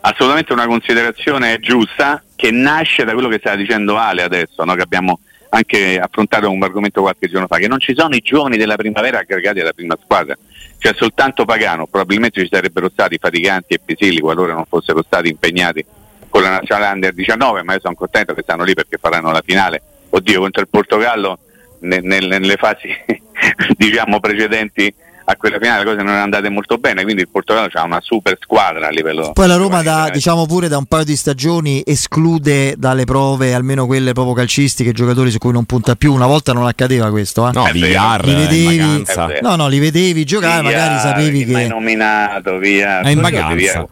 assolutamente 0.00 0.52
una 0.52 0.66
considerazione 0.66 1.58
giusta 1.60 2.22
che 2.36 2.50
nasce 2.50 3.04
da 3.04 3.12
quello 3.12 3.28
che 3.28 3.38
stava 3.38 3.56
dicendo 3.56 3.96
Ale 3.96 4.22
adesso, 4.22 4.64
no? 4.64 4.74
che 4.74 4.82
abbiamo 4.82 5.20
anche 5.50 5.98
affrontato 5.98 6.50
un 6.50 6.62
argomento 6.62 7.00
qualche 7.00 7.28
giorno 7.28 7.46
fa, 7.46 7.56
che 7.56 7.68
non 7.68 7.80
ci 7.80 7.94
sono 7.96 8.14
i 8.14 8.20
giovani 8.20 8.56
della 8.56 8.76
primavera 8.76 9.20
aggregati 9.20 9.60
alla 9.60 9.72
prima 9.72 9.96
squadra, 10.02 10.36
c'è 10.78 10.94
soltanto 10.94 11.44
Pagano, 11.44 11.86
probabilmente 11.86 12.42
ci 12.42 12.48
sarebbero 12.50 12.90
stati 12.90 13.18
Faticanti 13.18 13.74
e 13.74 13.80
Pisilli 13.82 14.20
qualora 14.20 14.52
non 14.52 14.64
fossero 14.68 15.02
stati 15.02 15.28
impegnati 15.28 15.84
con 16.28 16.42
la 16.42 16.50
nazionale 16.50 16.92
under 16.92 17.14
19, 17.14 17.62
ma 17.62 17.72
io 17.72 17.80
sono 17.82 17.94
contento 17.94 18.34
che 18.34 18.42
stanno 18.42 18.62
lì 18.62 18.74
perché 18.74 18.98
faranno 19.00 19.32
la 19.32 19.42
finale. 19.44 19.82
Oddio, 20.10 20.40
contro 20.40 20.62
il 20.62 20.68
Portogallo 20.68 21.38
nelle 21.80 22.56
fasi 22.56 22.88
diciamo 23.76 24.18
precedenti 24.18 24.92
a 25.30 25.36
quella 25.36 25.58
finale 25.60 25.80
le 25.80 25.84
cose 25.84 25.96
non 25.98 26.06
erano 26.06 26.24
andate 26.24 26.48
molto 26.48 26.78
bene, 26.78 27.02
quindi 27.02 27.20
il 27.20 27.28
Portogallo 27.28 27.68
ha 27.70 27.82
una 27.82 28.00
super 28.00 28.38
squadra 28.40 28.86
a 28.86 28.90
livello. 28.90 29.32
Poi 29.32 29.46
la 29.46 29.56
Roma 29.56 29.82
da, 29.82 30.08
diciamo 30.10 30.46
pure 30.46 30.68
da 30.68 30.78
un 30.78 30.86
paio 30.86 31.04
di 31.04 31.16
stagioni 31.16 31.82
esclude 31.84 32.76
dalle 32.78 33.04
prove, 33.04 33.52
almeno 33.52 33.84
quelle 33.84 34.12
proprio 34.14 34.34
calcistiche, 34.34 34.92
giocatori 34.92 35.30
su 35.30 35.36
cui 35.36 35.52
non 35.52 35.66
punta 35.66 35.96
più. 35.96 36.14
Una 36.14 36.26
volta 36.26 36.54
non 36.54 36.66
accadeva 36.66 37.10
questo, 37.10 37.46
eh? 37.46 37.52
No, 37.52 37.68
Villar, 37.70 38.24
li 38.24 38.34
vedevi, 38.34 39.04
no, 39.42 39.54
no, 39.54 39.68
li 39.68 39.78
vedevi 39.78 40.24
giocare, 40.24 40.62
magari 40.62 40.98
sapevi 40.98 41.44
che. 41.44 41.54
Hai 41.54 41.68
nominato 41.68 42.56
via. 42.56 43.00
È 43.00 43.10
in 43.10 43.20
vacanza 43.20 43.86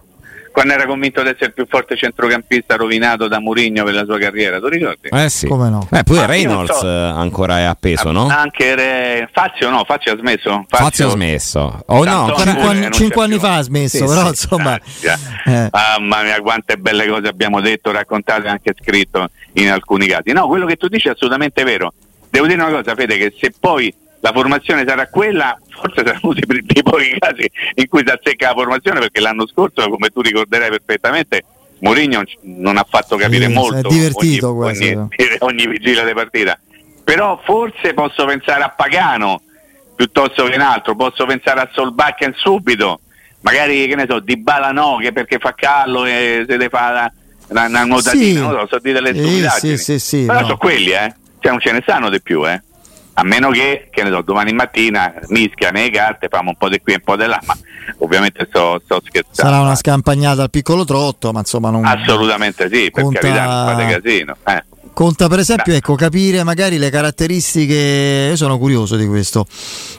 quando 0.57 0.73
era 0.73 0.87
convinto 0.87 1.21
di 1.21 1.29
essere 1.29 1.49
il 1.49 1.53
più 1.53 1.67
forte 1.69 1.99
centrocampista 1.99 2.77
rovinato 2.77 3.29
da 3.29 3.41
Mourinho 3.41 3.85
per 3.85 3.93
la 3.93 4.07
sua 4.07 4.17
carriera, 4.17 4.59
tu 4.59 4.69
ricordi? 4.69 5.11
Eh 5.11 5.29
sì. 5.29 5.47
Come 5.47 5.69
no? 5.69 5.87
Eh, 5.93 6.03
pure 6.03 6.21
ah, 6.21 6.25
Reynolds 6.25 6.79
so. 6.79 6.89
ancora 6.89 7.59
è 7.59 7.65
appeso, 7.65 8.11
no? 8.11 8.27
Anche 8.29 8.75
Re... 8.75 9.29
Fazio 9.31 9.69
no, 9.69 9.85
Fazio 9.85 10.15
ha 10.15 10.17
smesso. 10.17 10.65
Fazio, 10.67 10.87
Fazio 10.87 11.07
ha 11.09 11.11
smesso. 11.11 11.83
Oh 11.85 12.05
no, 12.05 12.35
cinque, 12.39 12.91
cinque 12.91 13.25
anni 13.25 13.39
fa 13.39 13.57
ha 13.57 13.61
smesso, 13.61 13.99
sì, 13.99 14.05
però 14.07 14.23
sì. 14.23 14.29
insomma... 14.29 14.81
Eh. 15.45 15.69
Mamma 15.71 16.23
mia, 16.23 16.41
quante 16.41 16.79
belle 16.79 17.07
cose 17.07 17.29
abbiamo 17.29 17.61
detto, 17.61 17.93
raccontate 17.93 18.47
e 18.47 18.49
anche 18.49 18.75
scritto 18.81 19.29
in 19.53 19.71
alcuni 19.71 20.07
casi. 20.07 20.33
No, 20.33 20.47
quello 20.47 20.65
che 20.65 20.77
tu 20.77 20.89
dici 20.89 21.09
è 21.09 21.11
assolutamente 21.11 21.65
vero 21.65 21.93
devo 22.31 22.47
dire 22.47 22.63
una 22.63 22.71
cosa, 22.71 22.95
Fede, 22.95 23.19
che 23.19 23.35
se 23.39 23.53
poi 23.59 23.95
la 24.21 24.33
formazione 24.33 24.85
sarà 24.87 25.07
quella, 25.09 25.57
forse 25.69 26.03
saranno 26.05 26.21
uno 26.23 26.35
dei 26.35 26.83
pochi 26.83 27.17
casi 27.19 27.51
in 27.75 27.89
cui 27.89 28.03
si 28.05 28.13
azzecca 28.13 28.49
la 28.49 28.55
formazione, 28.55 29.01
perché 29.01 29.21
l'anno 29.21 29.47
scorso, 29.47 29.89
come 29.89 30.09
tu 30.09 30.21
ricorderai 30.21 30.71
perfettamente, 30.71 31.45
Mourinho 31.81 32.23
non 32.43 32.79
ha 32.79 32.87
fatto 32.89 33.17
capire 33.17 33.47
Sì, 33.47 33.53
molto 33.53 33.89
è 33.89 33.93
divertito 33.93 34.49
ogni, 34.51 34.57
questo. 34.57 34.85
ogni, 34.85 35.09
ogni 35.41 35.67
vigilia 35.67 36.05
di 36.05 36.13
partita. 36.15 36.59
Però 37.05 37.41
forse 37.45 37.95
posso 37.95 38.25
pensare 38.25 38.63
a 38.63 38.71
Pagano 38.71 39.43
piuttosto 39.95 40.45
che 40.45 40.55
in 40.55 40.61
altro, 40.61 40.97
posso 40.97 41.25
pensare 41.27 41.61
a 41.61 41.69
Solbakken 41.73 42.33
subito, 42.37 43.01
magari 43.43 43.87
che 43.87 43.95
ne 43.95 44.07
so, 44.09 44.19
Di 44.21 44.37
Bala 44.39 44.73
no, 44.73 44.97
che 45.01 45.13
perché 45.13 45.39
fa 45.39 45.55
callo 45.55 46.05
e 46.05 46.45
se 46.49 46.57
ne 46.57 46.69
fa 46.69 47.13
una, 47.49 47.67
una 47.67 47.85
nuotatina, 47.85 48.25
Sì. 48.25 48.41
non 48.41 48.53
lo 48.53 48.61
so, 48.61 48.67
so 48.73 48.79
dire 48.81 49.01
delle 49.01 49.15
Sì, 49.15 49.21
stupidaggini. 49.23 49.77
sì, 49.79 49.85
sì, 49.85 49.99
sì, 49.99 50.25
Però 50.27 50.41
no. 50.41 50.45
sono 50.47 50.57
quelli, 50.57 50.91
eh. 50.91 51.15
Cioè 51.39 51.51
non 51.53 51.61
ce 51.61 51.73
ne 51.73 51.81
stanno 51.83 52.11
di 52.11 52.21
più, 52.21 52.47
eh. 52.49 52.61
A 53.19 53.23
meno 53.25 53.49
che, 53.51 53.89
che 53.91 54.03
ne 54.03 54.11
so, 54.11 54.21
domani 54.21 54.53
mattina 54.53 55.15
mischia 55.29 55.71
nelle 55.71 55.89
carte, 55.91 56.29
famo 56.29 56.51
un 56.51 56.57
po' 56.57 56.69
di 56.69 56.81
qui 56.83 56.93
e 56.93 56.97
un 56.97 57.03
po' 57.03 57.17
di 57.17 57.25
là, 57.25 57.41
ma 57.47 57.57
ovviamente 58.01 58.47
sto, 58.47 58.79
sto 58.85 59.01
scherzando. 59.03 59.35
Sarà 59.35 59.61
una 59.61 59.75
scampagnata 59.75 60.43
al 60.43 60.51
piccolo 60.51 60.85
trotto, 60.85 61.33
ma 61.33 61.39
insomma 61.39 61.71
non 61.71 61.87
Assolutamente 61.87 62.69
sì, 62.71 62.91
per 62.91 63.05
Conta- 63.05 63.21
carità, 63.21 63.45
non 63.47 63.75
fate 63.75 64.01
casino. 64.01 64.37
Eh. 64.47 64.65
conta 64.93 65.29
per 65.29 65.39
esempio 65.39 65.75
ecco, 65.75 65.95
capire 65.95 66.43
magari 66.43 66.77
le 66.77 66.91
caratteristiche. 66.91 68.27
Io 68.31 68.37
sono 68.37 68.59
curioso 68.59 68.97
di 68.97 69.07
questo. 69.07 69.47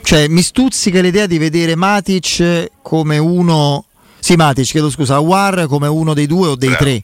Cioè, 0.02 0.28
mi 0.28 0.42
stuzzica 0.42 1.00
l'idea 1.00 1.26
di 1.26 1.38
vedere 1.38 1.74
Matic 1.74 2.70
come 2.82 3.18
uno. 3.18 3.84
Sì, 4.20 4.36
Matic, 4.36 4.64
chiedo 4.66 4.90
scusa, 4.90 5.18
War 5.18 5.66
come 5.66 5.88
uno 5.88 6.14
dei 6.14 6.26
due 6.26 6.48
o 6.48 6.54
dei 6.54 6.68
Bravo. 6.68 6.84
tre. 6.84 7.02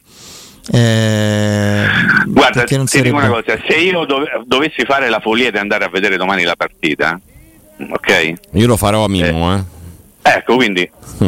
Eh, 0.71 1.85
Guarda, 2.27 2.63
ti 2.63 2.73
dico 2.75 2.87
sarebbe. 2.87 3.09
una 3.17 3.27
cosa, 3.29 3.59
se 3.67 3.75
io 3.75 4.05
dove- 4.05 4.41
dovessi 4.45 4.83
fare 4.85 5.09
la 5.09 5.19
follia 5.19 5.51
di 5.51 5.57
andare 5.57 5.85
a 5.85 5.89
vedere 5.89 6.17
domani 6.17 6.43
la 6.43 6.55
partita, 6.55 7.19
ok? 7.89 8.33
Io 8.53 8.67
lo 8.67 8.77
farò 8.77 9.03
a 9.03 9.09
Mimmo, 9.09 9.55
eh. 9.55 9.63
Ecco, 10.23 10.55
quindi 10.55 10.89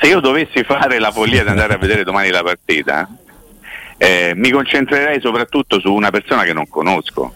se 0.00 0.06
io 0.06 0.20
dovessi 0.20 0.62
fare 0.64 0.98
la 0.98 1.10
follia 1.12 1.42
di 1.42 1.48
andare 1.50 1.74
a 1.74 1.78
vedere 1.78 2.02
domani 2.02 2.30
la 2.30 2.42
partita, 2.42 3.08
eh, 3.98 4.32
mi 4.34 4.50
concentrerei 4.50 5.20
soprattutto 5.20 5.80
su 5.80 5.92
una 5.92 6.10
persona 6.10 6.44
che 6.44 6.52
non 6.54 6.68
conosco, 6.68 7.32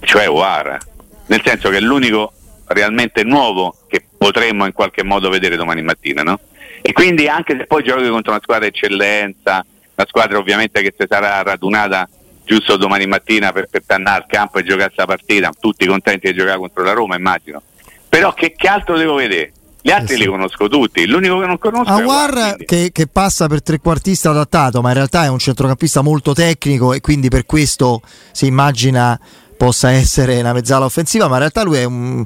cioè 0.00 0.28
Oara, 0.28 0.78
nel 1.26 1.40
senso 1.44 1.68
che 1.70 1.78
è 1.78 1.80
l'unico 1.80 2.32
realmente 2.66 3.24
nuovo 3.24 3.74
che 3.88 4.04
potremmo 4.16 4.66
in 4.66 4.72
qualche 4.72 5.02
modo 5.02 5.28
vedere 5.30 5.56
domani 5.56 5.82
mattina, 5.82 6.22
no? 6.22 6.38
E 6.80 6.92
quindi 6.92 7.28
anche 7.28 7.56
se 7.58 7.66
poi 7.66 7.82
giochi 7.82 8.08
contro 8.08 8.32
una 8.32 8.40
squadra 8.42 8.66
eccellenza, 8.66 9.64
una 9.94 10.06
squadra 10.08 10.38
ovviamente 10.38 10.82
che 10.82 10.94
si 10.96 11.06
sarà 11.08 11.42
radunata 11.42 12.08
giusto 12.44 12.76
domani 12.76 13.06
mattina 13.06 13.52
per, 13.52 13.68
per 13.70 13.82
tornare 13.86 14.22
al 14.22 14.26
campo 14.26 14.58
e 14.58 14.62
giocare 14.62 14.86
questa 14.86 15.06
partita, 15.06 15.52
tutti 15.58 15.86
contenti 15.86 16.30
di 16.30 16.36
giocare 16.36 16.58
contro 16.58 16.82
la 16.82 16.92
Roma, 16.92 17.16
immagino. 17.16 17.62
Però 18.08 18.34
che, 18.34 18.52
che 18.56 18.68
altro 18.68 18.96
devo 18.96 19.14
vedere? 19.14 19.52
Gli 19.80 19.90
altri 19.90 20.14
Eh 20.14 20.16
sì. 20.16 20.22
li 20.22 20.28
conosco 20.28 20.68
tutti, 20.68 21.06
l'unico 21.06 21.40
che 21.40 21.46
non 21.46 21.58
conosco 21.58 21.88
è 21.88 22.02
Awar 22.02 22.30
Aouar, 22.30 22.54
quindi- 22.54 22.64
che, 22.66 22.90
che 22.92 23.06
passa 23.08 23.48
per 23.48 23.62
trequartista 23.62 24.30
adattato, 24.30 24.80
ma 24.80 24.88
in 24.88 24.94
realtà 24.94 25.24
è 25.24 25.28
un 25.28 25.38
centrocampista 25.38 26.02
molto 26.02 26.32
tecnico 26.34 26.92
e 26.92 27.00
quindi 27.00 27.28
per 27.28 27.46
questo 27.46 28.00
si 28.30 28.46
immagina 28.46 29.18
possa 29.56 29.90
essere 29.90 30.38
una 30.38 30.52
mezzala 30.52 30.84
offensiva, 30.84 31.26
ma 31.26 31.34
in 31.34 31.38
realtà 31.40 31.62
lui 31.62 31.78
è 31.78 31.84
un 31.84 32.24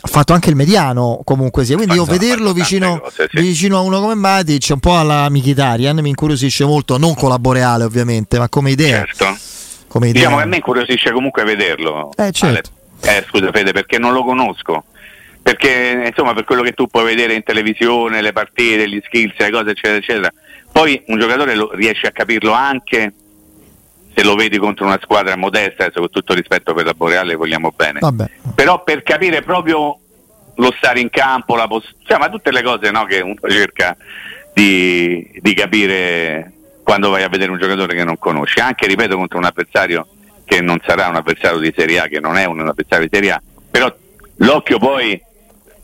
ha 0.00 0.08
fatto 0.08 0.32
anche 0.32 0.48
il 0.48 0.56
mediano 0.56 1.20
comunque 1.24 1.64
sia, 1.64 1.74
quindi 1.74 1.94
io 1.94 2.04
vederlo 2.04 2.52
vicino, 2.52 3.00
cose, 3.00 3.28
sì. 3.30 3.40
vicino 3.40 3.78
a 3.78 3.80
uno 3.80 4.00
come 4.00 4.14
Matic 4.14 4.70
un 4.70 4.78
po' 4.78 4.96
alla 4.96 5.28
Mkhitaryan 5.28 5.98
mi 5.98 6.10
incuriosisce 6.10 6.64
molto, 6.64 6.98
non 6.98 7.14
con 7.14 7.28
la 7.28 7.38
Boreale 7.38 7.84
ovviamente, 7.84 8.38
ma 8.38 8.48
come 8.48 8.70
idea. 8.70 9.04
Certo. 9.04 9.36
Come 9.88 10.08
idea. 10.08 10.22
Diciamo 10.22 10.36
che 10.36 10.42
a 10.44 10.46
me 10.46 10.56
incuriosisce 10.56 11.10
comunque 11.10 11.44
vederlo. 11.44 12.12
Eh, 12.16 12.30
certo. 12.30 12.70
Eh, 13.00 13.24
scusa 13.28 13.50
Fede, 13.50 13.72
perché 13.72 13.98
non 13.98 14.12
lo 14.12 14.22
conosco. 14.22 14.84
Perché 15.42 16.04
insomma, 16.06 16.34
per 16.34 16.44
quello 16.44 16.62
che 16.62 16.72
tu 16.72 16.86
puoi 16.86 17.04
vedere 17.04 17.34
in 17.34 17.42
televisione, 17.42 18.20
le 18.20 18.32
partite, 18.32 18.88
gli 18.88 19.00
skills, 19.04 19.34
le 19.38 19.50
cose, 19.50 19.70
eccetera, 19.70 19.96
eccetera. 19.96 20.32
Poi 20.70 21.02
un 21.06 21.18
giocatore 21.18 21.54
lo, 21.54 21.70
riesce 21.72 22.06
a 22.06 22.12
capirlo 22.12 22.52
anche 22.52 23.12
se 24.18 24.24
lo 24.24 24.34
vedi 24.34 24.58
contro 24.58 24.84
una 24.84 24.98
squadra 25.00 25.36
modesta, 25.36 25.84
adesso 25.84 26.00
con 26.00 26.10
tutto 26.10 26.34
rispetto 26.34 26.74
per 26.74 26.84
la 26.84 26.92
Boreale 26.92 27.36
vogliamo 27.36 27.70
bene. 27.70 28.00
Vabbè. 28.00 28.28
Però 28.52 28.82
per 28.82 29.04
capire 29.04 29.42
proprio 29.42 29.96
lo 30.56 30.74
stare 30.76 30.98
in 30.98 31.08
campo, 31.08 31.54
la 31.54 31.68
poss- 31.68 31.94
cioè, 32.04 32.18
ma 32.18 32.28
tutte 32.28 32.50
le 32.50 32.64
cose 32.64 32.90
no, 32.90 33.04
che 33.04 33.20
uno 33.20 33.36
cerca 33.48 33.96
di, 34.52 35.38
di 35.40 35.54
capire 35.54 36.52
quando 36.82 37.10
vai 37.10 37.22
a 37.22 37.28
vedere 37.28 37.52
un 37.52 37.60
giocatore 37.60 37.94
che 37.94 38.02
non 38.02 38.18
conosci, 38.18 38.58
anche 38.58 38.88
ripeto 38.88 39.14
contro 39.14 39.38
un 39.38 39.44
avversario 39.44 40.04
che 40.44 40.60
non 40.62 40.80
sarà 40.84 41.06
un 41.06 41.14
avversario 41.14 41.60
di 41.60 41.72
Serie 41.76 42.00
A, 42.00 42.06
che 42.08 42.18
non 42.18 42.36
è 42.36 42.44
un 42.44 42.58
avversario 42.66 43.06
di 43.06 43.14
Serie 43.14 43.30
A, 43.30 43.42
però 43.70 43.94
l'occhio 44.38 44.78
poi 44.78 45.10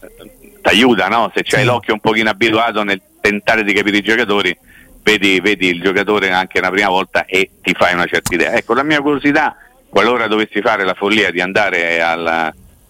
ti 0.00 0.68
aiuta, 0.70 1.06
no? 1.06 1.30
se 1.32 1.42
c'hai 1.44 1.64
l'occhio 1.64 1.94
un 1.94 2.00
pochino 2.00 2.30
abituato 2.30 2.82
nel 2.82 3.00
tentare 3.20 3.62
di 3.62 3.72
capire 3.72 3.98
i 3.98 4.02
giocatori, 4.02 4.58
vedi, 5.04 5.38
vedi 5.40 5.68
il 5.68 5.80
giocatore 5.80 6.30
anche 6.32 6.58
una 6.58 6.70
prima 6.70 6.88
volta 6.88 7.24
e 7.26 7.50
ti 7.62 7.72
fai 7.76 7.94
una 7.94 8.06
certa 8.06 8.34
idea. 8.34 8.52
Ecco, 8.54 8.74
la 8.74 8.82
mia 8.82 9.00
curiosità, 9.00 9.54
qualora 9.88 10.26
dovessi 10.26 10.60
fare 10.60 10.84
la 10.84 10.94
follia 10.94 11.30
di 11.30 11.40
andare 11.40 12.00
alla, 12.00 12.46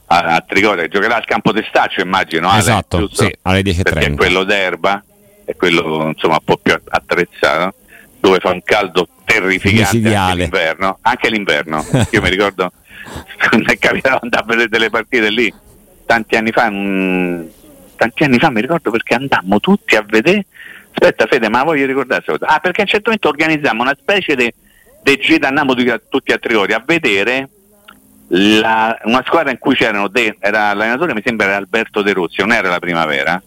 a, 0.07 0.19
a 0.37 0.41
Trigoria, 0.47 0.89
giocherà 0.89 1.17
al 1.17 1.25
campo 1.27 1.53
testaccio 1.53 2.01
immagino, 2.01 2.49
Ale, 2.49 2.59
Esatto, 2.61 2.99
giusto? 3.01 3.25
sì, 3.25 3.37
alle 3.43 3.61
10.30. 3.61 3.83
Perché 3.83 4.07
è 4.07 4.15
quello 4.15 4.45
d'erba, 4.45 5.05
è 5.45 5.55
quello 5.57 6.07
insomma 6.07 6.35
un 6.35 6.45
po' 6.45 6.57
più 6.57 6.75
attrezzato, 6.89 7.75
dove 8.21 8.39
fa 8.39 8.51
un 8.53 8.63
caldo 8.63 9.09
terrificante 9.25 9.83
anche 9.85 9.97
Micidiale. 9.99 10.35
l'inverno, 10.43 10.99
anche 11.03 11.29
l'inverno. 11.29 11.85
Io 12.13 12.23
mi 12.23 12.31
ricordo 12.31 12.73
quando 13.49 13.71
è 13.71 13.77
capitato 13.79 14.21
andare 14.23 14.43
a 14.43 14.47
vedere 14.47 14.69
delle 14.69 14.89
partite 14.89 15.29
lì 15.29 15.53
tanti 16.07 16.37
anni 16.37 16.53
fa, 16.53 16.71
mm, 16.71 17.43
tanti 17.97 18.25
anni 18.25 18.39
fa 18.39 18.51
mi 18.51 18.61
ricordo 18.61 18.91
perché 18.91 19.15
andammo 19.15 19.61
tutti 19.61 19.97
a 19.97 20.05
vedere. 20.07 20.47
Aspetta 20.97 21.27
Fede, 21.27 21.49
ma 21.49 21.59
la 21.59 21.65
voglio 21.65 21.87
ricordare 21.87 22.23
questa 22.25 22.39
cosa. 22.47 22.57
Ah, 22.57 22.61
perché 22.61 22.81
a 22.81 22.85
un 22.85 22.89
certo 22.91 23.05
momento 23.11 23.29
organizzammo 23.29 23.83
una 23.83 23.97
specie 24.01 24.37
di 24.37 24.53
de 25.03 25.17
gita, 25.19 25.49
andammo 25.49 25.75
tutti 25.75 25.91
a- 25.91 26.01
tutti 26.09 26.33
a 26.33 26.83
vedere 26.87 27.49
la- 28.29 28.99
una 29.05 29.23
squadra 29.27 29.51
in 29.51 29.59
cui 29.59 29.75
c'erano 29.75 30.09
de- 30.09 30.37
era 30.41 30.73
l'allenatore 30.73 31.13
mi 31.13 31.21
sembra 31.25 31.47
era 31.49 31.57
Alberto 31.57 32.01
De 32.03 32.13
Rossi, 32.13 32.37
non 32.41 32.53
era 32.53 32.69
la 32.71 32.79
primavera. 32.79 33.43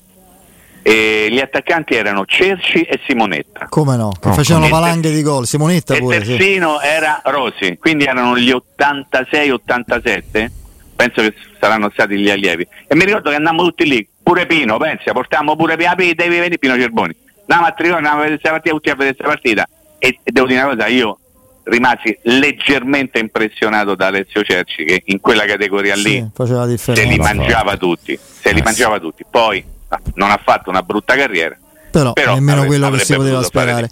E 0.84 1.28
gli 1.32 1.40
attaccanti 1.40 1.96
erano 1.96 2.26
Cerci 2.26 2.82
e 2.84 3.00
Simonetta. 3.06 3.66
Come 3.70 3.98
no? 3.98 4.12
Che 4.12 4.28
No, 4.30 4.34
facevano 4.34 4.70
valanghe 4.70 5.12
di 5.12 5.22
gol, 5.22 5.46
Simonetta 5.46 5.96
E 5.96 6.00
pure. 6.00 6.24
sì. 6.24 6.38
terzino 6.38 6.80
era 6.80 7.22
Rossi, 7.26 7.78
quindi 7.78 8.06
erano 8.06 8.38
gli 8.38 8.52
86-87, 8.52 10.50
penso 10.96 11.22
che 11.22 11.34
saranno 11.60 11.90
stati 11.92 12.18
gli 12.18 12.30
allievi. 12.30 12.66
E 12.88 12.96
mi 12.96 13.04
ricordo 13.06 13.30
che 13.32 13.36
andammo 13.36 13.64
tutti 13.64 13.86
lì, 13.86 14.08
pure 14.24 14.46
Pino, 14.46 14.78
pensa, 14.78 15.12
portammo 15.12 15.56
pure 15.56 15.76
Pino, 15.76 15.94
Pino, 15.96 16.14
devi 16.16 16.36
venire 16.38 16.58
Pino 16.58 16.76
Cerboni. 16.78 17.16
Andavamo 17.48 17.68
a 17.68 17.72
Trigoria, 17.72 17.98
andavamo 17.98 18.22
a 18.22 18.24
vedere 18.26 18.40
questa 18.42 18.50
partita, 18.52 18.76
tutti 18.76 18.90
a 18.90 18.96
vedere 18.96 19.16
questa 19.16 19.34
partita. 19.34 19.68
E, 20.00 20.20
e 20.24 20.32
devo 20.32 20.48
dire 20.48 20.62
una 20.62 20.76
cosa, 20.76 20.88
io 20.88 21.20
rimasi 21.64 22.18
leggermente 22.24 23.20
impressionato 23.20 23.96
da 23.96 24.08
Alessio 24.08 24.42
Cerci 24.44 24.84
che 24.86 25.02
in 25.06 25.20
quella 25.20 25.46
categoria 25.46 25.96
lì 25.96 26.02
Sì, 26.12 26.28
faceva 26.34 26.60
la 26.60 26.66
se 26.66 26.72
differenza. 26.72 27.10
li 27.10 27.18
va 27.18 27.24
mangiava 27.34 27.78
tutti, 27.78 28.18
se 28.42 28.52
li 28.54 28.60
Eh, 28.60 28.64
mangiava 28.64 29.00
tutti. 29.00 29.24
Poi 29.30 29.64
ah, 29.90 30.00
non 30.16 30.30
ha 30.32 30.40
fatto 30.44 30.70
una 30.70 30.82
brutta 30.84 31.16
carriera. 31.16 31.56
però, 31.92 32.14
Però 32.14 32.34
nemmeno 32.36 32.62
avrebbe- 32.62 32.78
quello 32.80 32.96
che 32.98 33.04
si 33.04 33.14
avrebbe 33.14 33.32
poteva 33.32 33.44
sperare. 33.48 33.90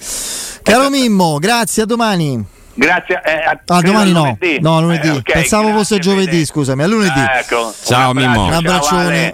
Caro 0.64 0.90
Mimmo, 0.90 1.38
grazie, 1.40 1.84
a 1.84 1.86
domani. 1.86 2.46
Grazie. 2.78 3.22
eh, 3.24 3.32
a- 3.32 3.60
Ah, 3.68 3.82
domani 3.82 4.12
no, 4.12 4.20
lunedì. 4.38 4.60
no, 4.60 4.82
lunedì. 4.82 5.08
Eh, 5.08 5.12
ok, 5.12 5.32
Pensavo 5.32 5.64
grazie, 5.68 5.78
fosse 5.80 6.00
giovedì, 6.00 6.46
scusami, 6.46 6.84
a 6.84 6.88
lunedì. 6.88 7.20
Ecco, 7.20 7.74
Ciao, 7.84 8.14
Mimmo. 8.14 8.44
Un 8.44 8.50
ciao, 8.50 8.58
abbraccione. 8.60 9.34